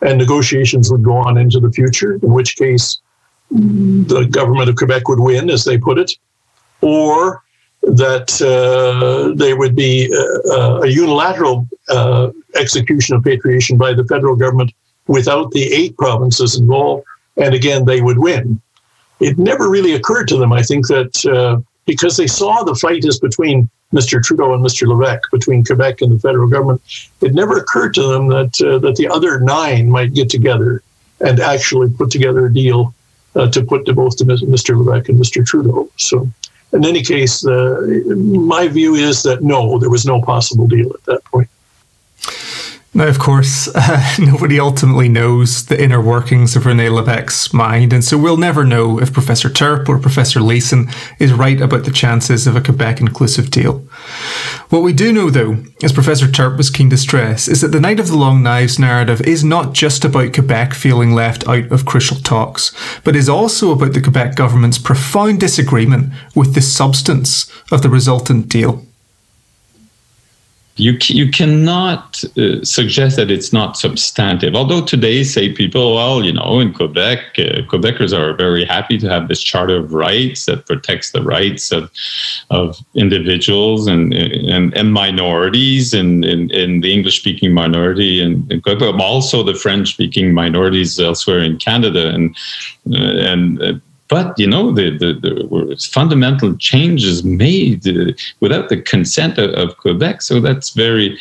and 0.00 0.16
negotiations 0.18 0.90
would 0.90 1.02
go 1.02 1.16
on 1.16 1.36
into 1.36 1.60
the 1.60 1.70
future, 1.70 2.14
in 2.14 2.32
which 2.32 2.56
case 2.56 3.00
the 3.50 4.26
government 4.30 4.70
of 4.70 4.76
Quebec 4.76 5.08
would 5.08 5.20
win, 5.20 5.50
as 5.50 5.64
they 5.64 5.76
put 5.78 5.98
it, 5.98 6.12
or 6.80 7.42
that 7.82 8.30
uh, 8.40 9.34
there 9.36 9.56
would 9.58 9.76
be 9.76 10.10
uh, 10.50 10.80
a 10.82 10.88
unilateral 10.88 11.68
uh, 11.90 12.30
execution 12.54 13.14
of 13.16 13.22
patriation 13.22 13.76
by 13.76 13.92
the 13.92 14.04
federal 14.04 14.36
government 14.36 14.72
without 15.06 15.50
the 15.50 15.64
eight 15.72 15.94
provinces 15.98 16.58
involved, 16.58 17.04
and 17.36 17.52
again 17.54 17.84
they 17.84 18.00
would 18.00 18.18
win. 18.18 18.58
It 19.24 19.38
never 19.38 19.70
really 19.70 19.94
occurred 19.94 20.28
to 20.28 20.36
them, 20.36 20.52
I 20.52 20.62
think, 20.62 20.86
that 20.88 21.24
uh, 21.24 21.60
because 21.86 22.18
they 22.18 22.26
saw 22.26 22.62
the 22.62 22.74
fight 22.74 23.04
is 23.06 23.18
between 23.18 23.70
Mr. 23.94 24.22
Trudeau 24.22 24.52
and 24.52 24.62
Mr. 24.62 24.86
Levesque, 24.86 25.30
between 25.30 25.64
Quebec 25.64 26.02
and 26.02 26.12
the 26.12 26.18
federal 26.18 26.46
government, 26.46 26.82
it 27.22 27.32
never 27.32 27.56
occurred 27.56 27.94
to 27.94 28.02
them 28.02 28.28
that 28.28 28.60
uh, 28.60 28.78
that 28.80 28.96
the 28.96 29.08
other 29.08 29.40
nine 29.40 29.88
might 29.88 30.12
get 30.12 30.28
together 30.28 30.82
and 31.20 31.40
actually 31.40 31.88
put 31.88 32.10
together 32.10 32.44
a 32.44 32.52
deal 32.52 32.94
uh, 33.34 33.48
to 33.50 33.64
put 33.64 33.86
to 33.86 33.94
both 33.94 34.16
to 34.18 34.24
Mr. 34.24 34.76
Levesque 34.76 35.08
and 35.08 35.18
Mr. 35.18 35.46
Trudeau. 35.46 35.88
So 35.96 36.28
in 36.74 36.84
any 36.84 37.02
case, 37.02 37.46
uh, 37.46 37.80
my 38.16 38.68
view 38.68 38.94
is 38.94 39.22
that 39.22 39.42
no, 39.42 39.78
there 39.78 39.90
was 39.90 40.04
no 40.04 40.20
possible 40.20 40.66
deal 40.66 40.92
at 40.92 41.04
that 41.04 41.24
point. 41.24 41.48
Now, 42.96 43.08
of 43.08 43.18
course, 43.18 43.68
uh, 43.74 44.14
nobody 44.20 44.60
ultimately 44.60 45.08
knows 45.08 45.66
the 45.66 45.82
inner 45.82 46.00
workings 46.00 46.54
of 46.54 46.64
Rene 46.64 46.90
Levesque's 46.90 47.52
mind, 47.52 47.92
and 47.92 48.04
so 48.04 48.16
we'll 48.16 48.36
never 48.36 48.64
know 48.64 49.00
if 49.00 49.12
Professor 49.12 49.48
Turp 49.48 49.88
or 49.88 49.98
Professor 49.98 50.40
Leeson 50.40 50.88
is 51.18 51.32
right 51.32 51.60
about 51.60 51.84
the 51.84 51.90
chances 51.90 52.46
of 52.46 52.54
a 52.54 52.60
Quebec 52.60 53.00
inclusive 53.00 53.50
deal. 53.50 53.80
What 54.68 54.84
we 54.84 54.92
do 54.92 55.12
know, 55.12 55.28
though, 55.28 55.56
as 55.82 55.92
Professor 55.92 56.26
Turp 56.26 56.56
was 56.56 56.70
keen 56.70 56.88
to 56.90 56.96
stress, 56.96 57.48
is 57.48 57.62
that 57.62 57.72
the 57.72 57.80
Night 57.80 57.98
of 57.98 58.06
the 58.06 58.16
Long 58.16 58.44
Knives 58.44 58.78
narrative 58.78 59.20
is 59.22 59.42
not 59.42 59.72
just 59.72 60.04
about 60.04 60.32
Quebec 60.32 60.72
feeling 60.72 61.14
left 61.14 61.48
out 61.48 61.72
of 61.72 61.84
crucial 61.84 62.18
talks, 62.18 62.72
but 63.02 63.16
is 63.16 63.28
also 63.28 63.72
about 63.72 63.94
the 63.94 64.02
Quebec 64.02 64.36
government's 64.36 64.78
profound 64.78 65.40
disagreement 65.40 66.12
with 66.36 66.54
the 66.54 66.62
substance 66.62 67.50
of 67.72 67.82
the 67.82 67.90
resultant 67.90 68.48
deal 68.48 68.86
you 70.76 70.96
you 71.02 71.30
cannot 71.30 72.24
uh, 72.36 72.64
suggest 72.64 73.16
that 73.16 73.30
it's 73.30 73.52
not 73.52 73.76
substantive. 73.76 74.56
Although 74.56 74.84
today, 74.84 75.22
say 75.22 75.52
people, 75.52 75.94
well, 75.94 76.24
you 76.24 76.32
know, 76.32 76.58
in 76.58 76.72
Quebec, 76.72 77.18
uh, 77.38 77.62
Quebecers 77.68 78.12
are 78.12 78.34
very 78.34 78.64
happy 78.64 78.98
to 78.98 79.08
have 79.08 79.28
this 79.28 79.40
Charter 79.40 79.76
of 79.76 79.92
Rights 79.92 80.46
that 80.46 80.66
protects 80.66 81.12
the 81.12 81.22
rights 81.22 81.70
of 81.70 81.90
of 82.50 82.84
individuals 82.94 83.86
and 83.86 84.12
and, 84.12 84.76
and 84.76 84.92
minorities, 84.92 85.94
and 85.94 86.24
in, 86.24 86.50
in, 86.50 86.80
the 86.80 86.92
English 86.92 87.20
speaking 87.20 87.54
minority 87.54 88.20
in, 88.20 88.44
in 88.50 88.60
Quebec, 88.60 88.80
but 88.96 89.00
also 89.00 89.44
the 89.44 89.54
French 89.54 89.92
speaking 89.92 90.34
minorities 90.34 90.98
elsewhere 90.98 91.38
in 91.38 91.56
Canada, 91.56 92.08
and 92.08 92.36
uh, 92.92 92.98
and 92.98 93.62
uh, 93.62 93.74
but 94.08 94.38
you 94.38 94.46
know 94.46 94.72
the, 94.72 94.90
the, 94.90 95.14
the 95.14 95.88
fundamental 95.90 96.56
changes 96.56 97.24
made 97.24 97.86
uh, 97.88 98.12
without 98.40 98.68
the 98.68 98.80
consent 98.80 99.38
of, 99.38 99.50
of, 99.50 99.76
Quebec. 99.78 100.22
So 100.22 100.40
that's 100.40 100.70
very 100.70 101.18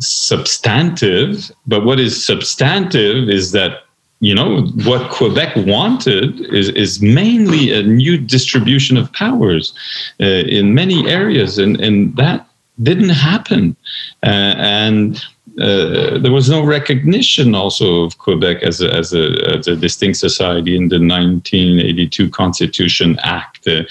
substantive. 0.00 1.50
But 1.66 1.84
what 1.84 1.98
is 1.98 2.24
substantive 2.24 3.28
is 3.28 3.52
that 3.52 3.84
you 4.20 4.34
know 4.34 4.62
what 4.84 5.10
Quebec 5.10 5.56
wanted 5.56 6.40
is 6.54 6.68
is 6.70 7.00
mainly 7.00 7.72
a 7.72 7.82
new 7.82 8.18
distribution 8.18 8.96
of 8.96 9.12
powers 9.12 9.72
uh, 10.20 10.24
in 10.24 10.74
many 10.74 11.08
areas, 11.08 11.58
and 11.58 11.80
and 11.80 12.16
that 12.16 12.46
didn't 12.82 13.10
happen, 13.10 13.76
uh, 14.22 14.54
and 14.58 15.24
uh, 15.60 16.18
there 16.18 16.32
was 16.32 16.50
no 16.50 16.62
recognition 16.62 17.54
also 17.54 18.02
of 18.02 18.18
Quebec 18.18 18.62
as 18.62 18.82
a, 18.82 18.92
as 18.92 19.14
a, 19.14 19.56
as 19.56 19.66
a 19.66 19.74
distinct 19.74 20.18
society 20.18 20.76
in 20.76 20.88
the 20.88 20.96
1982 20.96 22.28
Constitution 22.28 23.18
Act, 23.22 23.66
uh, 23.66 23.82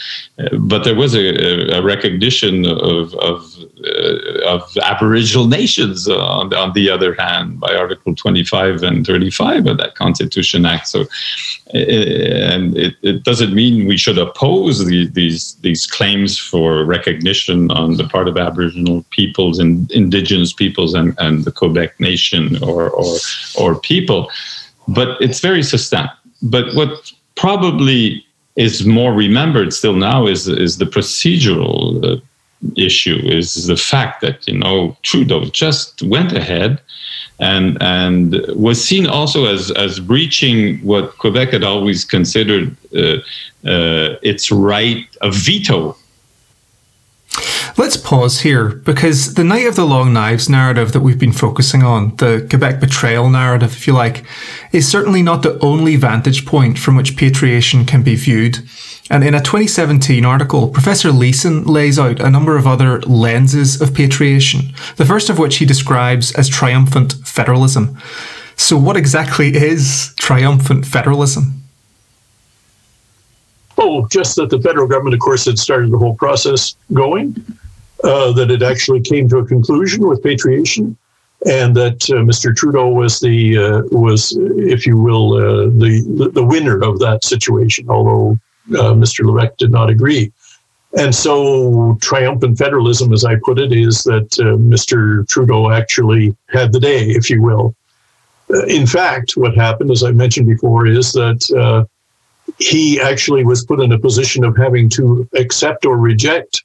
but 0.59 0.83
there 0.83 0.93
was 0.93 1.15
a, 1.15 1.75
a 1.75 1.81
recognition 1.81 2.65
of 2.65 3.15
of, 3.15 3.55
uh, 3.83 4.34
of, 4.45 4.61
Aboriginal 4.81 5.47
nations 5.47 6.07
on, 6.07 6.53
on 6.53 6.73
the 6.73 6.89
other 6.89 7.13
hand 7.15 7.59
by 7.59 7.75
Article 7.75 8.15
25 8.15 8.83
and 8.83 9.05
35 9.05 9.67
of 9.67 9.77
that 9.77 9.95
Constitution 9.95 10.65
Act. 10.65 10.87
So, 10.87 11.01
uh, 11.73 11.77
and 11.77 12.77
it, 12.77 12.95
it 13.01 13.23
doesn't 13.23 13.53
mean 13.53 13.87
we 13.87 13.97
should 13.97 14.17
oppose 14.17 14.85
the, 14.85 15.07
these 15.07 15.55
these 15.55 15.87
claims 15.87 16.37
for 16.37 16.85
recognition 16.85 17.71
on 17.71 17.97
the 17.97 18.07
part 18.07 18.27
of 18.27 18.37
Aboriginal 18.37 19.03
peoples 19.09 19.59
and 19.59 19.91
Indigenous 19.91 20.53
peoples 20.53 20.93
and 20.93 21.15
and 21.17 21.43
the 21.43 21.51
Quebec 21.51 21.99
nation 21.99 22.61
or 22.63 22.89
or 22.89 23.17
or 23.59 23.79
people, 23.79 24.29
but 24.87 25.19
it's 25.21 25.39
very 25.39 25.63
sustained. 25.63 26.11
But 26.41 26.73
what 26.75 27.11
probably 27.35 28.25
is 28.55 28.85
more 28.85 29.13
remembered 29.13 29.73
still 29.73 29.95
now 29.95 30.27
is 30.27 30.47
is 30.47 30.77
the 30.77 30.85
procedural 30.85 32.03
uh, 32.03 32.21
issue 32.75 33.19
is 33.23 33.67
the 33.67 33.77
fact 33.77 34.21
that 34.21 34.47
you 34.47 34.57
know 34.57 34.97
Trudeau 35.03 35.45
just 35.45 36.01
went 36.03 36.31
ahead 36.31 36.81
and 37.39 37.77
and 37.81 38.45
was 38.55 38.83
seen 38.83 39.07
also 39.07 39.45
as 39.45 39.71
as 39.71 39.99
breaching 39.99 40.79
what 40.79 41.17
Quebec 41.17 41.49
had 41.49 41.63
always 41.63 42.05
considered 42.05 42.75
uh, 42.95 43.17
uh, 43.65 44.15
its 44.21 44.51
right 44.51 45.05
of 45.21 45.33
veto 45.35 45.95
Let's 47.77 47.97
pause 47.97 48.39
here 48.39 48.69
because 48.69 49.33
the 49.33 49.43
Night 49.43 49.67
of 49.67 49.75
the 49.75 49.83
Long 49.83 50.13
Knives 50.13 50.47
narrative 50.47 50.93
that 50.93 51.01
we've 51.01 51.19
been 51.19 51.33
focusing 51.33 51.83
on, 51.83 52.15
the 52.15 52.45
Quebec 52.49 52.79
betrayal 52.79 53.29
narrative, 53.29 53.73
if 53.73 53.85
you 53.85 53.91
like, 53.91 54.23
is 54.71 54.87
certainly 54.87 55.21
not 55.21 55.43
the 55.43 55.59
only 55.59 55.97
vantage 55.97 56.45
point 56.45 56.79
from 56.79 56.95
which 56.95 57.17
patriation 57.17 57.83
can 57.83 58.01
be 58.01 58.15
viewed. 58.15 58.59
And 59.09 59.23
in 59.23 59.35
a 59.35 59.39
2017 59.39 60.25
article, 60.25 60.69
Professor 60.69 61.11
Leeson 61.11 61.65
lays 61.65 61.99
out 61.99 62.19
a 62.19 62.29
number 62.29 62.57
of 62.57 62.65
other 62.65 63.01
lenses 63.01 63.79
of 63.79 63.93
patriation, 63.93 64.73
the 64.95 65.05
first 65.05 65.29
of 65.29 65.37
which 65.37 65.57
he 65.57 65.65
describes 65.65 66.33
as 66.33 66.49
triumphant 66.49 67.13
federalism. 67.23 67.97
So, 68.55 68.77
what 68.77 68.97
exactly 68.97 69.55
is 69.55 70.13
triumphant 70.17 70.87
federalism? 70.87 71.61
Oh, 73.77 74.07
just 74.07 74.37
that 74.37 74.49
the 74.49 74.59
federal 74.59 74.87
government, 74.87 75.13
of 75.13 75.19
course, 75.19 75.45
had 75.45 75.59
started 75.59 75.91
the 75.91 75.97
whole 75.97 76.15
process 76.15 76.75
going, 76.93 77.35
uh, 78.03 78.31
that 78.31 78.49
it 78.49 78.63
actually 78.63 79.01
came 79.01 79.29
to 79.29 79.37
a 79.37 79.45
conclusion 79.45 80.07
with 80.07 80.23
patriation, 80.23 80.97
and 81.45 81.75
that 81.75 82.09
uh, 82.09 82.23
Mr. 82.23 82.55
Trudeau 82.55 82.87
was 82.87 83.19
the 83.19 83.57
uh, 83.57 83.81
was, 83.91 84.35
if 84.39 84.87
you 84.87 84.97
will, 84.97 85.33
uh, 85.33 85.65
the 85.65 86.31
the 86.33 86.43
winner 86.43 86.81
of 86.81 86.97
that 86.99 87.23
situation. 87.23 87.89
Although 87.89 88.39
uh, 88.71 88.93
Mr. 88.93 89.25
Levesque 89.25 89.57
did 89.57 89.71
not 89.71 89.89
agree, 89.89 90.31
and 90.97 91.13
so 91.13 91.97
triumphant 92.01 92.57
federalism, 92.57 93.13
as 93.13 93.25
I 93.25 93.35
put 93.43 93.59
it, 93.59 93.73
is 93.73 94.03
that 94.03 94.39
uh, 94.39 94.57
Mr. 94.57 95.27
Trudeau 95.27 95.71
actually 95.71 96.35
had 96.49 96.71
the 96.71 96.79
day, 96.79 97.09
if 97.09 97.29
you 97.29 97.41
will. 97.41 97.75
in 98.67 98.85
fact, 98.85 99.35
what 99.35 99.55
happened, 99.55 99.91
as 99.91 100.03
I 100.03 100.11
mentioned 100.11 100.47
before, 100.47 100.87
is 100.87 101.11
that 101.13 101.87
he 102.59 103.01
actually 103.01 103.43
was 103.43 103.65
put 103.65 103.81
in 103.81 103.91
a 103.91 103.99
position 103.99 104.43
of 104.43 104.55
having 104.55 104.89
to 104.89 105.27
accept 105.35 105.85
or 105.85 105.97
reject 105.97 106.63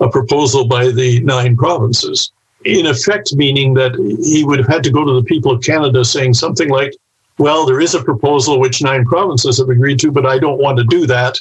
a 0.00 0.08
proposal 0.08 0.66
by 0.66 0.90
the 0.90 1.20
nine 1.20 1.56
provinces. 1.56 2.32
In 2.64 2.86
effect, 2.86 3.34
meaning 3.34 3.74
that 3.74 3.94
he 4.22 4.44
would 4.44 4.58
have 4.58 4.68
had 4.68 4.82
to 4.84 4.90
go 4.90 5.04
to 5.04 5.12
the 5.12 5.22
people 5.22 5.52
of 5.52 5.62
Canada 5.62 6.04
saying 6.04 6.34
something 6.34 6.68
like, 6.68 6.92
well, 7.38 7.64
there 7.64 7.80
is 7.80 7.94
a 7.94 8.02
proposal 8.02 8.58
which 8.58 8.82
nine 8.82 9.04
provinces 9.04 9.58
have 9.58 9.68
agreed 9.68 10.00
to, 10.00 10.10
but 10.10 10.26
I 10.26 10.38
don't 10.38 10.60
want 10.60 10.78
to 10.78 10.84
do 10.84 11.06
that 11.06 11.38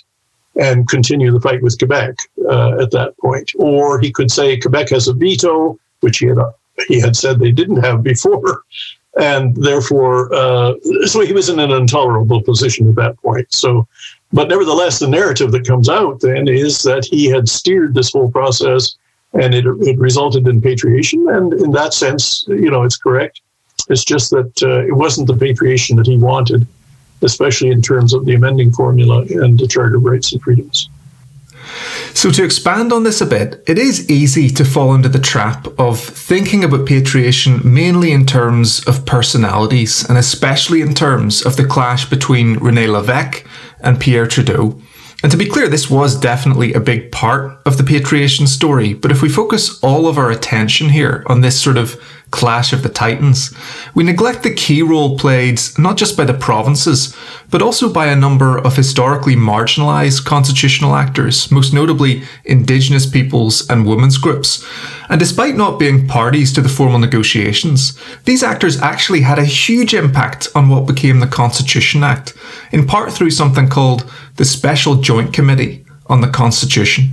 and 0.55 0.87
continue 0.87 1.31
the 1.31 1.41
fight 1.41 1.61
with 1.61 1.77
Quebec 1.77 2.15
uh, 2.49 2.81
at 2.81 2.91
that 2.91 3.17
point. 3.19 3.51
Or 3.57 3.99
he 3.99 4.11
could 4.11 4.31
say 4.31 4.57
Quebec 4.57 4.89
has 4.89 5.07
a 5.07 5.13
veto, 5.13 5.79
which 6.01 6.19
he 6.19 6.27
had 6.27 6.37
he 6.87 6.99
had 6.99 7.15
said 7.15 7.39
they 7.39 7.51
didn't 7.51 7.83
have 7.83 8.03
before, 8.03 8.63
and 9.19 9.55
therefore, 9.55 10.31
uh, 10.33 10.73
so 11.05 11.21
he 11.21 11.33
was 11.33 11.49
in 11.49 11.59
an 11.59 11.71
intolerable 11.71 12.41
position 12.41 12.87
at 12.87 12.95
that 12.95 13.17
point. 13.17 13.51
So, 13.51 13.87
but 14.31 14.47
nevertheless, 14.47 14.99
the 14.99 15.07
narrative 15.07 15.51
that 15.53 15.65
comes 15.65 15.89
out 15.89 16.21
then 16.21 16.47
is 16.47 16.83
that 16.83 17.05
he 17.05 17.25
had 17.25 17.49
steered 17.49 17.95
this 17.95 18.11
whole 18.11 18.31
process, 18.31 18.95
and 19.33 19.55
it, 19.55 19.65
it 19.65 19.97
resulted 19.97 20.47
in 20.47 20.61
patriation. 20.61 21.27
And 21.29 21.53
in 21.53 21.71
that 21.71 21.95
sense, 21.95 22.45
you 22.47 22.69
know, 22.69 22.83
it's 22.83 22.97
correct. 22.97 23.41
It's 23.89 24.03
just 24.03 24.31
that 24.31 24.63
uh, 24.63 24.85
it 24.85 24.95
wasn't 24.95 25.27
the 25.27 25.37
patriation 25.37 25.95
that 25.97 26.07
he 26.07 26.17
wanted, 26.17 26.67
especially 27.21 27.69
in 27.69 27.81
terms 27.81 28.13
of 28.13 28.25
the 28.25 28.35
amending 28.35 28.71
formula 28.71 29.21
and 29.21 29.57
the 29.57 29.67
Charter 29.67 29.97
of 29.97 30.03
Rights 30.03 30.33
and 30.33 30.41
Freedoms. 30.41 30.89
So, 32.13 32.31
to 32.31 32.43
expand 32.43 32.91
on 32.91 33.03
this 33.03 33.21
a 33.21 33.25
bit, 33.25 33.63
it 33.67 33.77
is 33.77 34.09
easy 34.09 34.49
to 34.49 34.65
fall 34.65 34.95
into 34.95 35.09
the 35.09 35.19
trap 35.19 35.67
of 35.77 35.99
thinking 35.99 36.63
about 36.63 36.87
patriation 36.87 37.61
mainly 37.63 38.11
in 38.11 38.25
terms 38.25 38.83
of 38.87 39.05
personalities, 39.05 40.07
and 40.07 40.17
especially 40.17 40.81
in 40.81 40.93
terms 40.93 41.45
of 41.45 41.57
the 41.57 41.65
clash 41.65 42.09
between 42.09 42.57
Rene 42.57 42.87
Levesque 42.87 43.45
and 43.81 43.99
Pierre 43.99 44.27
Trudeau. 44.27 44.81
And 45.23 45.31
to 45.31 45.37
be 45.37 45.47
clear, 45.47 45.67
this 45.67 45.89
was 45.89 46.19
definitely 46.19 46.73
a 46.73 46.79
big 46.79 47.11
part 47.11 47.59
of 47.65 47.77
the 47.77 47.83
patriation 47.83 48.45
story. 48.45 48.93
But 48.93 49.11
if 49.11 49.23
we 49.23 49.29
focus 49.29 49.83
all 49.83 50.07
of 50.07 50.17
our 50.19 50.29
attention 50.29 50.89
here 50.89 51.23
on 51.25 51.41
this 51.41 51.59
sort 51.59 51.77
of 51.77 51.99
clash 52.29 52.71
of 52.71 52.83
the 52.83 52.89
titans, 52.89 53.51
we 53.95 54.03
neglect 54.03 54.43
the 54.43 54.53
key 54.53 54.83
role 54.83 55.17
played 55.17 55.59
not 55.77 55.97
just 55.97 56.17
by 56.17 56.25
the 56.25 56.33
provinces, 56.33 57.15
but 57.49 57.61
also 57.61 57.91
by 57.91 58.07
a 58.07 58.15
number 58.15 58.59
of 58.59 58.75
historically 58.75 59.35
marginalised 59.35 60.25
constitutional 60.25 60.95
actors, 60.95 61.49
most 61.49 61.73
notably 61.73 62.23
Indigenous 62.45 63.09
peoples 63.09 63.67
and 63.69 63.87
women's 63.87 64.17
groups. 64.17 64.63
And 65.09 65.19
despite 65.19 65.55
not 65.55 65.79
being 65.79 66.07
parties 66.07 66.51
to 66.53 66.61
the 66.61 66.69
formal 66.69 66.99
negotiations, 66.99 67.97
these 68.25 68.43
actors 68.43 68.79
actually 68.81 69.21
had 69.21 69.39
a 69.39 69.45
huge 69.45 69.93
impact 69.93 70.49
on 70.53 70.67
what 70.67 70.85
became 70.85 71.21
the 71.21 71.27
Constitution 71.27 72.03
Act, 72.03 72.33
in 72.71 72.85
part 72.85 73.13
through 73.13 73.31
something 73.31 73.69
called 73.69 74.11
the 74.37 74.45
Special 74.45 74.95
Joint 74.95 75.33
Committee 75.33 75.85
on 76.07 76.21
the 76.21 76.27
Constitution. 76.27 77.09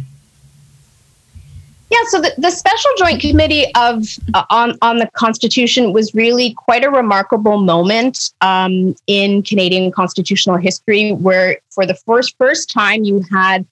Yeah, 1.91 1.99
so 2.09 2.21
the, 2.21 2.33
the 2.39 2.51
Special 2.51 2.91
Joint 2.99 3.21
Committee 3.21 3.67
of 3.75 4.05
uh, 4.35 4.45
on 4.51 4.77
on 4.83 4.99
the 4.99 5.09
Constitution 5.15 5.93
was 5.93 6.15
really 6.15 6.55
quite 6.55 6.85
a 6.85 6.91
remarkable 6.91 7.59
moment 7.59 8.33
um, 8.41 8.97
in 9.07 9.43
Canadian 9.43 9.93
constitutional 9.93 10.57
history, 10.57 11.13
where 11.13 11.59
for 11.71 11.87
the 11.87 11.95
first 11.95 12.37
first 12.37 12.71
time 12.71 13.05
you 13.05 13.23
had 13.31 13.67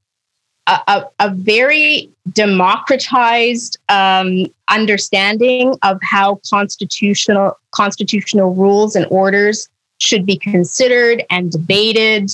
a, 0.66 0.78
a, 0.86 1.04
a 1.18 1.30
very 1.30 2.10
democratized 2.32 3.78
um, 3.88 4.46
understanding 4.68 5.74
of 5.82 5.98
how 6.02 6.40
constitutional 6.48 7.58
constitutional 7.72 8.54
rules 8.54 8.94
and 8.94 9.06
orders 9.10 9.68
should 9.98 10.24
be 10.26 10.36
considered 10.36 11.24
and 11.30 11.50
debated 11.50 12.30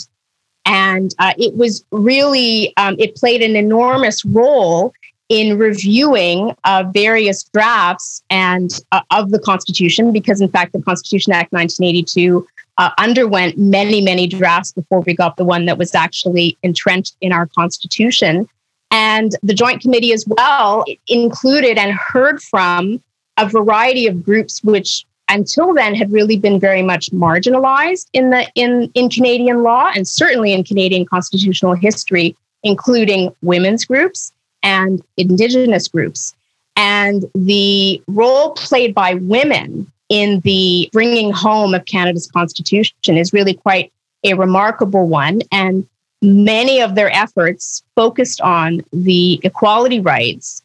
and 0.69 1.15
uh, 1.19 1.33
it 1.39 1.57
was 1.57 1.85
really 1.91 2.77
um, 2.77 2.95
it 2.99 3.17
played 3.17 3.43
an 3.43 3.57
enormous 3.57 4.25
role 4.25 4.93
in 5.31 5.59
reviewing 5.59 6.55
uh, 6.65 6.85
various 6.93 7.43
drafts 7.45 8.23
and 8.31 8.81
uh, 8.93 9.01
of 9.11 9.31
the 9.31 9.39
Constitution, 9.39 10.13
because 10.13 10.41
in 10.41 10.49
fact 10.49 10.73
the 10.73 10.83
Constitution 10.83 11.33
Act 11.33 11.53
1982 11.53 12.47
uh, 12.77 12.91
underwent 12.99 13.59
many, 13.59 14.01
many 14.01 14.27
drafts 14.27 14.73
before 14.73 15.01
we 15.01 15.15
got 15.15 15.37
the 15.37 15.45
one 15.45 15.65
that 15.65 15.79
was 15.79 15.95
actually 15.95 16.57
entrenched 16.63 17.17
in 17.21 17.33
our 17.33 17.47
Constitution. 17.47 18.49
And 18.91 19.33
the 19.43 19.55
Joint 19.55 19.83
Committee 19.83 20.13
as 20.13 20.25
well 20.27 20.85
included 21.09 21.77
and 21.77 21.93
heard 21.93 22.43
from 22.43 23.03
a 23.37 23.49
variety 23.49 24.07
of 24.07 24.25
groups 24.25 24.63
which 24.63 25.05
until 25.29 25.75
then 25.75 25.95
had 25.95 26.13
really 26.13 26.39
been 26.39 26.59
very 26.59 26.83
much 26.83 27.11
marginalized 27.11 28.07
in 28.13 28.31
the 28.31 28.47
in 28.55 28.91
in 28.95 29.09
Canadian 29.09 29.63
law 29.63 29.91
and 29.95 30.07
certainly 30.07 30.53
in 30.53 30.65
Canadian 30.65 31.07
constitutional 31.07 31.75
history, 31.75 32.37
including 32.63 33.35
women's 33.43 33.85
groups 33.85 34.33
and 34.63 35.03
indigenous 35.17 35.89
groups. 35.89 36.35
And 36.77 37.25
the 37.35 38.03
role 38.07 38.53
played 38.53 38.95
by 38.95 39.15
women 39.15 39.91
in 40.09 40.41
the 40.41 40.89
bringing 40.93 41.33
home 41.33 41.75
of 41.75 41.85
Canada's 41.85 42.31
constitution 42.31 43.17
is 43.17 43.33
really 43.33 43.55
quite 43.55 43.93
a 44.25 44.35
remarkable 44.35 45.07
one. 45.09 45.43
And 45.53 45.87
many 46.23 46.81
of 46.81 46.95
their 46.95 47.11
efforts 47.11 47.83
focused 47.95 48.41
on 48.41 48.83
the 48.93 49.41
equality 49.43 50.01
rights 50.01 50.63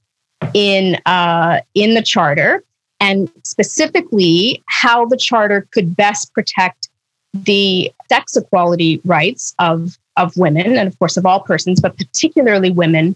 in 0.54 1.00
uh, 1.06 1.62
in 1.74 1.94
the 1.94 2.02
charter 2.02 2.64
and 3.04 3.30
specifically 3.44 4.64
how 4.68 5.06
the 5.06 5.18
charter 5.18 5.68
could 5.72 5.94
best 5.94 6.34
protect 6.34 6.88
the 7.34 7.92
sex 8.08 8.38
equality 8.38 9.02
rights 9.04 9.54
of 9.60 9.98
of 10.16 10.38
women 10.38 10.78
and 10.78 10.88
of 10.88 10.98
course 11.00 11.18
of 11.18 11.26
all 11.26 11.42
persons 11.42 11.82
but 11.82 11.98
particularly 11.98 12.72
women 12.72 13.16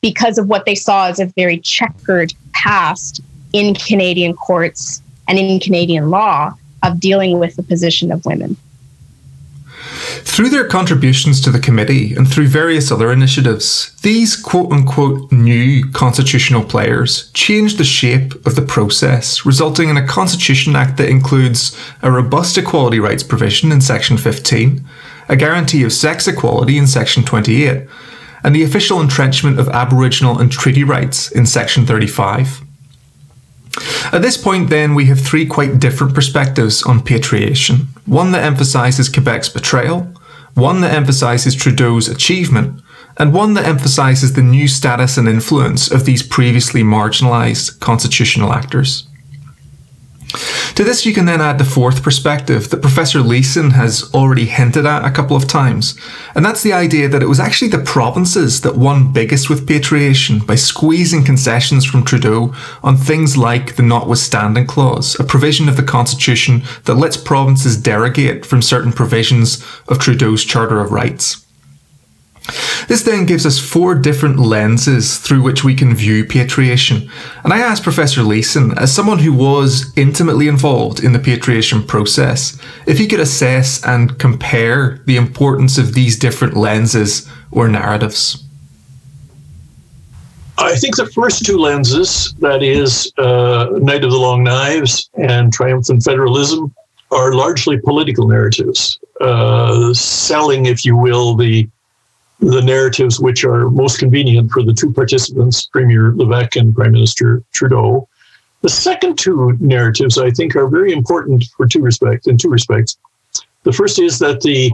because 0.00 0.38
of 0.38 0.48
what 0.48 0.64
they 0.64 0.74
saw 0.74 1.08
as 1.08 1.20
a 1.20 1.26
very 1.36 1.58
checkered 1.58 2.32
past 2.54 3.20
in 3.52 3.74
Canadian 3.74 4.34
courts 4.34 5.02
and 5.26 5.38
in 5.38 5.60
Canadian 5.60 6.08
law 6.08 6.54
of 6.82 7.00
dealing 7.00 7.38
with 7.38 7.56
the 7.56 7.62
position 7.62 8.12
of 8.12 8.24
women. 8.24 8.56
Through 10.22 10.50
their 10.50 10.66
contributions 10.66 11.40
to 11.40 11.50
the 11.50 11.58
committee 11.58 12.14
and 12.14 12.28
through 12.28 12.48
various 12.48 12.90
other 12.90 13.12
initiatives, 13.12 13.94
these 14.02 14.36
quote 14.36 14.72
unquote 14.72 15.30
new 15.32 15.90
constitutional 15.92 16.64
players 16.64 17.30
changed 17.32 17.78
the 17.78 17.84
shape 17.84 18.34
of 18.46 18.54
the 18.54 18.62
process, 18.62 19.44
resulting 19.44 19.88
in 19.88 19.96
a 19.96 20.06
Constitution 20.06 20.76
Act 20.76 20.96
that 20.98 21.08
includes 21.08 21.76
a 22.02 22.10
robust 22.10 22.56
equality 22.58 23.00
rights 23.00 23.22
provision 23.22 23.72
in 23.72 23.80
Section 23.80 24.16
15, 24.16 24.84
a 25.28 25.36
guarantee 25.36 25.84
of 25.84 25.92
sex 25.92 26.26
equality 26.28 26.78
in 26.78 26.86
Section 26.86 27.24
28, 27.24 27.86
and 28.44 28.54
the 28.54 28.62
official 28.62 29.00
entrenchment 29.00 29.58
of 29.58 29.68
Aboriginal 29.68 30.38
and 30.38 30.50
treaty 30.50 30.84
rights 30.84 31.30
in 31.30 31.46
Section 31.46 31.86
35. 31.86 32.62
At 34.12 34.22
this 34.22 34.36
point, 34.36 34.70
then, 34.70 34.94
we 34.94 35.06
have 35.06 35.20
three 35.20 35.46
quite 35.46 35.78
different 35.78 36.14
perspectives 36.14 36.82
on 36.82 37.02
patriation 37.02 37.88
one 38.06 38.32
that 38.32 38.44
emphasises 38.44 39.08
Quebec's 39.08 39.50
betrayal, 39.50 40.12
one 40.54 40.80
that 40.80 40.94
emphasises 40.94 41.54
Trudeau's 41.54 42.08
achievement, 42.08 42.80
and 43.18 43.34
one 43.34 43.54
that 43.54 43.66
emphasises 43.66 44.32
the 44.32 44.42
new 44.42 44.68
status 44.68 45.18
and 45.18 45.28
influence 45.28 45.90
of 45.90 46.04
these 46.04 46.22
previously 46.22 46.82
marginalised 46.82 47.80
constitutional 47.80 48.52
actors. 48.52 49.07
To 50.28 50.84
this, 50.84 51.06
you 51.06 51.14
can 51.14 51.24
then 51.24 51.40
add 51.40 51.58
the 51.58 51.64
fourth 51.64 52.02
perspective 52.02 52.68
that 52.68 52.82
Professor 52.82 53.20
Leeson 53.20 53.70
has 53.70 54.12
already 54.12 54.44
hinted 54.44 54.84
at 54.84 55.04
a 55.04 55.10
couple 55.10 55.36
of 55.36 55.48
times, 55.48 55.98
and 56.34 56.44
that's 56.44 56.62
the 56.62 56.72
idea 56.72 57.08
that 57.08 57.22
it 57.22 57.28
was 57.28 57.40
actually 57.40 57.68
the 57.68 57.78
provinces 57.78 58.60
that 58.60 58.76
won 58.76 59.12
biggest 59.12 59.48
with 59.48 59.66
patriation 59.66 60.38
by 60.38 60.54
squeezing 60.54 61.24
concessions 61.24 61.84
from 61.84 62.04
Trudeau 62.04 62.54
on 62.82 62.96
things 62.96 63.36
like 63.36 63.76
the 63.76 63.82
notwithstanding 63.82 64.66
clause, 64.66 65.18
a 65.18 65.24
provision 65.24 65.68
of 65.68 65.76
the 65.76 65.82
Constitution 65.82 66.62
that 66.84 66.94
lets 66.94 67.16
provinces 67.16 67.80
derogate 67.80 68.44
from 68.44 68.60
certain 68.60 68.92
provisions 68.92 69.64
of 69.88 69.98
Trudeau's 69.98 70.44
Charter 70.44 70.80
of 70.80 70.92
Rights. 70.92 71.47
This 72.88 73.02
then 73.02 73.26
gives 73.26 73.44
us 73.44 73.58
four 73.58 73.94
different 73.94 74.38
lenses 74.38 75.18
through 75.18 75.42
which 75.42 75.64
we 75.64 75.74
can 75.74 75.94
view 75.94 76.24
patriation. 76.24 77.10
And 77.44 77.52
I 77.52 77.58
asked 77.58 77.82
Professor 77.82 78.22
Leeson, 78.22 78.76
as 78.78 78.94
someone 78.94 79.18
who 79.18 79.32
was 79.32 79.92
intimately 79.96 80.48
involved 80.48 81.04
in 81.04 81.12
the 81.12 81.18
patriation 81.18 81.82
process, 81.82 82.58
if 82.86 82.98
he 82.98 83.06
could 83.06 83.20
assess 83.20 83.84
and 83.84 84.18
compare 84.18 85.00
the 85.06 85.16
importance 85.16 85.76
of 85.76 85.94
these 85.94 86.18
different 86.18 86.56
lenses 86.56 87.28
or 87.50 87.68
narratives. 87.68 88.44
I 90.56 90.74
think 90.76 90.96
the 90.96 91.06
first 91.06 91.44
two 91.44 91.56
lenses, 91.56 92.34
that 92.40 92.62
is, 92.62 93.12
uh, 93.16 93.68
Night 93.74 94.02
of 94.02 94.10
the 94.10 94.18
Long 94.18 94.42
Knives 94.42 95.08
and 95.14 95.52
Triumphant 95.52 96.02
Federalism, 96.02 96.74
are 97.10 97.32
largely 97.32 97.78
political 97.78 98.26
narratives, 98.26 98.98
uh, 99.20 99.94
selling, 99.94 100.66
if 100.66 100.84
you 100.84 100.96
will, 100.96 101.36
the 101.36 101.68
the 102.40 102.62
narratives 102.62 103.20
which 103.20 103.44
are 103.44 103.68
most 103.70 103.98
convenient 103.98 104.50
for 104.50 104.62
the 104.62 104.72
two 104.72 104.92
participants, 104.92 105.66
Premier 105.66 106.12
Levesque 106.14 106.56
and 106.56 106.74
Prime 106.74 106.92
Minister 106.92 107.42
Trudeau. 107.52 108.08
The 108.62 108.68
second 108.68 109.18
two 109.18 109.56
narratives, 109.60 110.18
I 110.18 110.30
think, 110.30 110.56
are 110.56 110.68
very 110.68 110.92
important 110.92 111.44
for 111.56 111.66
two 111.66 111.80
respects. 111.80 112.26
In 112.26 112.36
two 112.36 112.50
respects, 112.50 112.96
the 113.64 113.72
first 113.72 113.98
is 113.98 114.18
that 114.20 114.40
the 114.40 114.72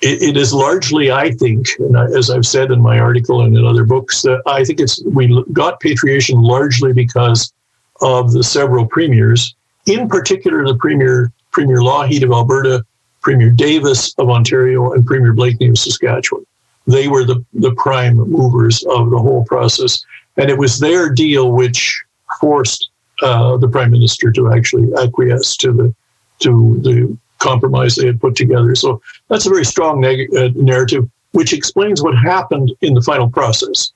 it, 0.00 0.22
it 0.22 0.36
is 0.36 0.52
largely, 0.52 1.10
I 1.10 1.30
think, 1.30 1.68
and 1.78 1.96
as 1.96 2.28
I've 2.28 2.46
said 2.46 2.70
in 2.70 2.80
my 2.80 2.98
article 2.98 3.42
and 3.42 3.56
in 3.56 3.64
other 3.64 3.84
books, 3.84 4.22
that 4.22 4.42
I 4.46 4.64
think 4.64 4.80
it's 4.80 5.02
we 5.04 5.42
got 5.52 5.80
patriation 5.80 6.42
largely 6.42 6.92
because 6.92 7.52
of 8.00 8.32
the 8.32 8.42
several 8.42 8.86
premiers, 8.86 9.54
in 9.86 10.08
particular 10.08 10.66
the 10.66 10.76
premier 10.76 11.32
Premier 11.52 11.78
Lougheed 11.78 12.24
of 12.24 12.32
Alberta, 12.32 12.84
Premier 13.22 13.50
Davis 13.50 14.12
of 14.18 14.28
Ontario, 14.28 14.92
and 14.92 15.06
Premier 15.06 15.32
Blakeney 15.32 15.68
of 15.68 15.78
Saskatchewan. 15.78 16.44
They 16.86 17.08
were 17.08 17.24
the, 17.24 17.44
the 17.54 17.74
prime 17.74 18.16
movers 18.16 18.82
of 18.84 19.10
the 19.10 19.18
whole 19.18 19.44
process. 19.44 20.04
And 20.36 20.50
it 20.50 20.58
was 20.58 20.78
their 20.78 21.10
deal 21.10 21.52
which 21.52 22.02
forced 22.40 22.90
uh, 23.22 23.56
the 23.56 23.68
prime 23.68 23.90
minister 23.90 24.30
to 24.32 24.52
actually 24.52 24.92
acquiesce 24.94 25.56
to 25.58 25.72
the 25.72 25.94
to 26.40 26.80
the 26.82 27.16
compromise 27.38 27.94
they 27.94 28.06
had 28.06 28.20
put 28.20 28.34
together. 28.34 28.74
So 28.74 29.00
that's 29.28 29.46
a 29.46 29.50
very 29.50 29.64
strong 29.64 30.00
neg- 30.00 30.34
uh, 30.34 30.50
narrative, 30.56 31.08
which 31.32 31.52
explains 31.52 32.02
what 32.02 32.16
happened 32.16 32.72
in 32.80 32.94
the 32.94 33.02
final 33.02 33.30
process. 33.30 33.92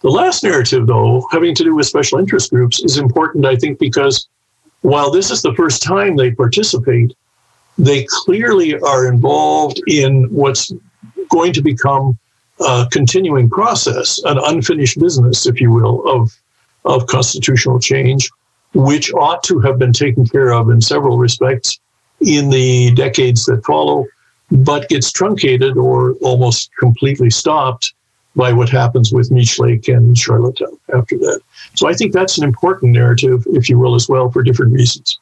The 0.00 0.10
last 0.10 0.44
narrative, 0.44 0.86
though, 0.86 1.26
having 1.32 1.54
to 1.54 1.64
do 1.64 1.74
with 1.74 1.86
special 1.86 2.18
interest 2.18 2.50
groups, 2.50 2.82
is 2.82 2.98
important, 2.98 3.46
I 3.46 3.56
think, 3.56 3.78
because 3.78 4.28
while 4.82 5.10
this 5.10 5.30
is 5.30 5.40
the 5.42 5.54
first 5.54 5.82
time 5.82 6.14
they 6.14 6.30
participate, 6.30 7.16
they 7.78 8.06
clearly 8.08 8.78
are 8.78 9.08
involved 9.08 9.80
in 9.88 10.24
what's 10.24 10.70
going 11.28 11.52
to 11.52 11.62
become 11.62 12.18
a 12.60 12.86
continuing 12.90 13.50
process, 13.50 14.20
an 14.24 14.38
unfinished 14.44 14.98
business, 14.98 15.46
if 15.46 15.60
you 15.60 15.70
will, 15.72 16.06
of, 16.08 16.36
of 16.84 17.06
constitutional 17.06 17.78
change, 17.80 18.30
which 18.74 19.12
ought 19.14 19.42
to 19.44 19.60
have 19.60 19.78
been 19.78 19.92
taken 19.92 20.26
care 20.26 20.52
of 20.52 20.70
in 20.70 20.80
several 20.80 21.18
respects 21.18 21.78
in 22.20 22.50
the 22.50 22.92
decades 22.94 23.44
that 23.46 23.64
follow, 23.64 24.06
but 24.50 24.88
gets 24.88 25.10
truncated 25.10 25.76
or 25.76 26.12
almost 26.22 26.70
completely 26.78 27.30
stopped 27.30 27.92
by 28.36 28.52
what 28.52 28.68
happens 28.68 29.12
with 29.12 29.30
Meech 29.30 29.58
Lake 29.58 29.88
and 29.88 30.16
Charlottetown 30.18 30.76
after 30.94 31.16
that. 31.18 31.40
So 31.74 31.88
I 31.88 31.92
think 31.92 32.12
that's 32.12 32.38
an 32.38 32.44
important 32.44 32.92
narrative, 32.92 33.44
if 33.52 33.68
you 33.68 33.78
will, 33.78 33.94
as 33.94 34.08
well, 34.08 34.30
for 34.30 34.42
different 34.42 34.72
reasons. 34.72 35.18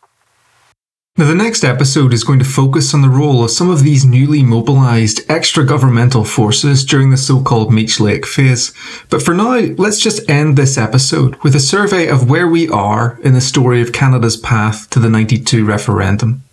Now, 1.19 1.27
the 1.27 1.35
next 1.35 1.63
episode 1.63 2.15
is 2.15 2.25
going 2.25 2.39
to 2.39 2.45
focus 2.47 2.95
on 2.95 3.03
the 3.03 3.11
role 3.11 3.45
of 3.45 3.51
some 3.51 3.69
of 3.69 3.83
these 3.83 4.03
newly 4.03 4.43
mobilised 4.43 5.21
extra 5.31 5.63
governmental 5.63 6.25
forces 6.25 6.87
during 6.87 7.11
the 7.11 7.19
so 7.19 7.43
called 7.43 7.71
Meech 7.71 8.01
Lake 8.01 8.25
phase. 8.25 8.73
But 9.11 9.23
for 9.23 9.35
now, 9.35 9.59
let's 9.77 10.01
just 10.01 10.27
end 10.31 10.57
this 10.57 10.79
episode 10.79 11.37
with 11.43 11.55
a 11.55 11.61
survey 11.61 12.09
of 12.09 12.31
where 12.31 12.49
we 12.49 12.67
are 12.71 13.19
in 13.23 13.35
the 13.35 13.43
story 13.43 13.83
of 13.83 13.93
Canada's 13.93 14.39
path 14.39 14.89
to 14.89 14.99
the 14.99 15.11
92 15.11 15.67
referendum. 15.67 16.45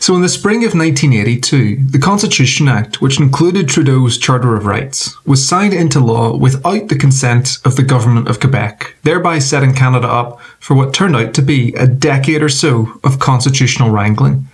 So, 0.00 0.14
in 0.14 0.22
the 0.22 0.28
spring 0.28 0.58
of 0.58 0.74
1982, 0.74 1.76
the 1.90 1.98
Constitution 1.98 2.68
Act, 2.68 3.00
which 3.00 3.20
included 3.20 3.68
Trudeau's 3.68 4.18
Charter 4.18 4.54
of 4.56 4.66
Rights, 4.66 5.16
was 5.26 5.46
signed 5.46 5.74
into 5.74 6.00
law 6.00 6.36
without 6.36 6.88
the 6.88 6.98
consent 6.98 7.58
of 7.64 7.76
the 7.76 7.82
Government 7.82 8.28
of 8.28 8.40
Quebec, 8.40 8.96
thereby 9.02 9.38
setting 9.38 9.74
Canada 9.74 10.08
up 10.08 10.40
for 10.60 10.74
what 10.74 10.94
turned 10.94 11.16
out 11.16 11.34
to 11.34 11.42
be 11.42 11.72
a 11.74 11.86
decade 11.86 12.42
or 12.42 12.48
so 12.48 13.00
of 13.04 13.18
constitutional 13.18 13.90
wrangling. 13.90 14.46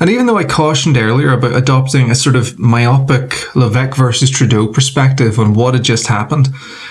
And 0.00 0.08
even 0.10 0.26
though 0.26 0.38
I 0.38 0.44
cautioned 0.44 0.96
earlier 0.96 1.32
about 1.32 1.54
adopting 1.54 2.10
a 2.10 2.14
sort 2.14 2.36
of 2.36 2.58
myopic 2.58 3.54
Levesque 3.54 3.96
versus 3.96 4.30
Trudeau 4.30 4.66
perspective 4.66 5.38
on 5.38 5.54
what 5.54 5.74
had 5.74 5.82
just 5.82 6.06
happened, 6.06 6.48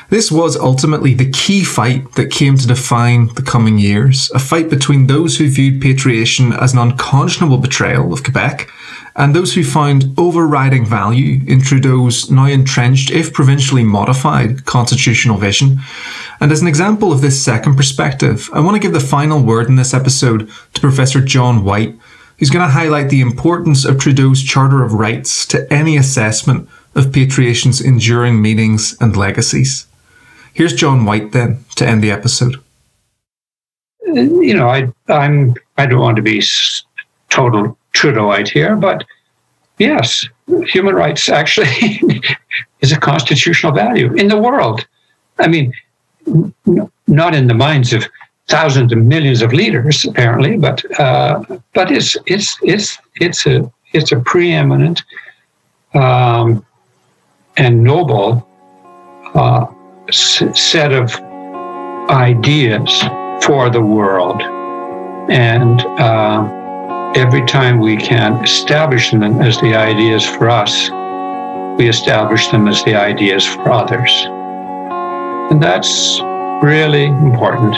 this 0.09 0.31
was 0.31 0.55
ultimately 0.55 1.13
the 1.13 1.29
key 1.31 1.65
fight 1.65 2.13
that 2.13 2.31
came 2.31 2.57
to 2.57 2.67
define 2.67 3.27
the 3.35 3.41
coming 3.41 3.77
years. 3.77 4.31
A 4.33 4.39
fight 4.39 4.69
between 4.69 5.07
those 5.07 5.37
who 5.37 5.49
viewed 5.49 5.81
patriation 5.81 6.53
as 6.53 6.73
an 6.73 6.79
unconscionable 6.79 7.57
betrayal 7.57 8.13
of 8.13 8.23
Quebec 8.23 8.69
and 9.17 9.35
those 9.35 9.55
who 9.55 9.63
found 9.63 10.13
overriding 10.17 10.85
value 10.85 11.41
in 11.47 11.59
Trudeau's 11.59 12.29
now 12.29 12.45
entrenched, 12.45 13.09
if 13.09 13.33
provincially 13.33 13.83
modified, 13.83 14.65
constitutional 14.65 15.37
vision. 15.37 15.79
And 16.39 16.51
as 16.51 16.61
an 16.61 16.67
example 16.67 17.11
of 17.11 17.21
this 17.21 17.43
second 17.43 17.75
perspective, 17.75 18.49
I 18.53 18.59
want 18.59 18.75
to 18.75 18.81
give 18.81 18.93
the 18.93 18.99
final 18.99 19.41
word 19.41 19.67
in 19.67 19.75
this 19.75 19.93
episode 19.93 20.49
to 20.73 20.81
Professor 20.81 21.19
John 21.19 21.65
Whyte, 21.65 21.95
who's 22.37 22.51
going 22.51 22.65
to 22.65 22.71
highlight 22.71 23.09
the 23.09 23.21
importance 23.21 23.83
of 23.83 23.99
Trudeau's 23.99 24.43
Charter 24.43 24.83
of 24.83 24.93
Rights 24.93 25.45
to 25.47 25.71
any 25.73 25.97
assessment 25.97 26.69
of 26.95 27.11
patriation's 27.11 27.81
enduring 27.81 28.39
meanings 28.41 28.95
and 29.01 29.17
legacies. 29.17 29.87
Here's 30.57 30.73
John 30.73 31.05
Whyte 31.05 31.33
then 31.33 31.63
to 31.75 31.87
end 31.87 32.01
the 32.01 32.09
episode. 32.09 32.55
You 34.07 34.55
know, 34.55 34.67
I 34.67 34.91
I'm 35.07 35.53
I 35.77 35.85
don't 35.85 35.99
want 35.99 36.15
to 36.15 36.23
be 36.23 36.41
total 37.29 37.77
Trudeauite 37.93 38.49
here, 38.49 38.75
but 38.75 39.03
yes, 39.77 40.25
human 40.65 40.95
rights 40.95 41.29
actually 41.29 42.01
is 42.81 42.91
a 42.91 42.99
constitutional 42.99 43.71
value 43.71 44.11
in 44.15 44.29
the 44.29 44.37
world. 44.37 44.87
I 45.37 45.47
mean, 45.47 45.73
not 47.05 47.35
in 47.35 47.45
the 47.45 47.53
minds 47.53 47.93
of 47.93 48.07
thousands 48.47 48.91
and 48.91 49.07
millions 49.07 49.43
of 49.43 49.53
leaders, 49.53 50.05
apparently, 50.05 50.57
but 50.57 50.83
uh, 50.99 51.43
but 51.75 51.91
it's 51.91 52.17
it's 52.25 52.57
it's 52.63 52.97
it's 53.17 53.45
a 53.45 53.71
it's 53.93 54.11
a 54.11 54.19
preeminent 54.21 55.03
um, 55.93 56.65
and 57.57 57.83
noble 57.83 58.47
uh, 59.35 59.67
set 60.11 60.93
of 60.93 61.13
ideas 62.09 62.89
for 63.43 63.69
the 63.69 63.81
world, 63.81 64.41
and 65.29 65.81
uh, 65.99 67.11
every 67.15 67.45
time 67.45 67.79
we 67.79 67.97
can 67.97 68.43
establish 68.43 69.11
them 69.11 69.41
as 69.41 69.57
the 69.61 69.75
ideas 69.75 70.25
for 70.25 70.49
us, 70.49 70.89
we 71.77 71.87
establish 71.89 72.47
them 72.47 72.67
as 72.67 72.83
the 72.83 72.95
ideas 72.95 73.45
for 73.45 73.71
others, 73.71 74.11
and 75.51 75.61
that's 75.61 76.19
really 76.63 77.05
important. 77.05 77.75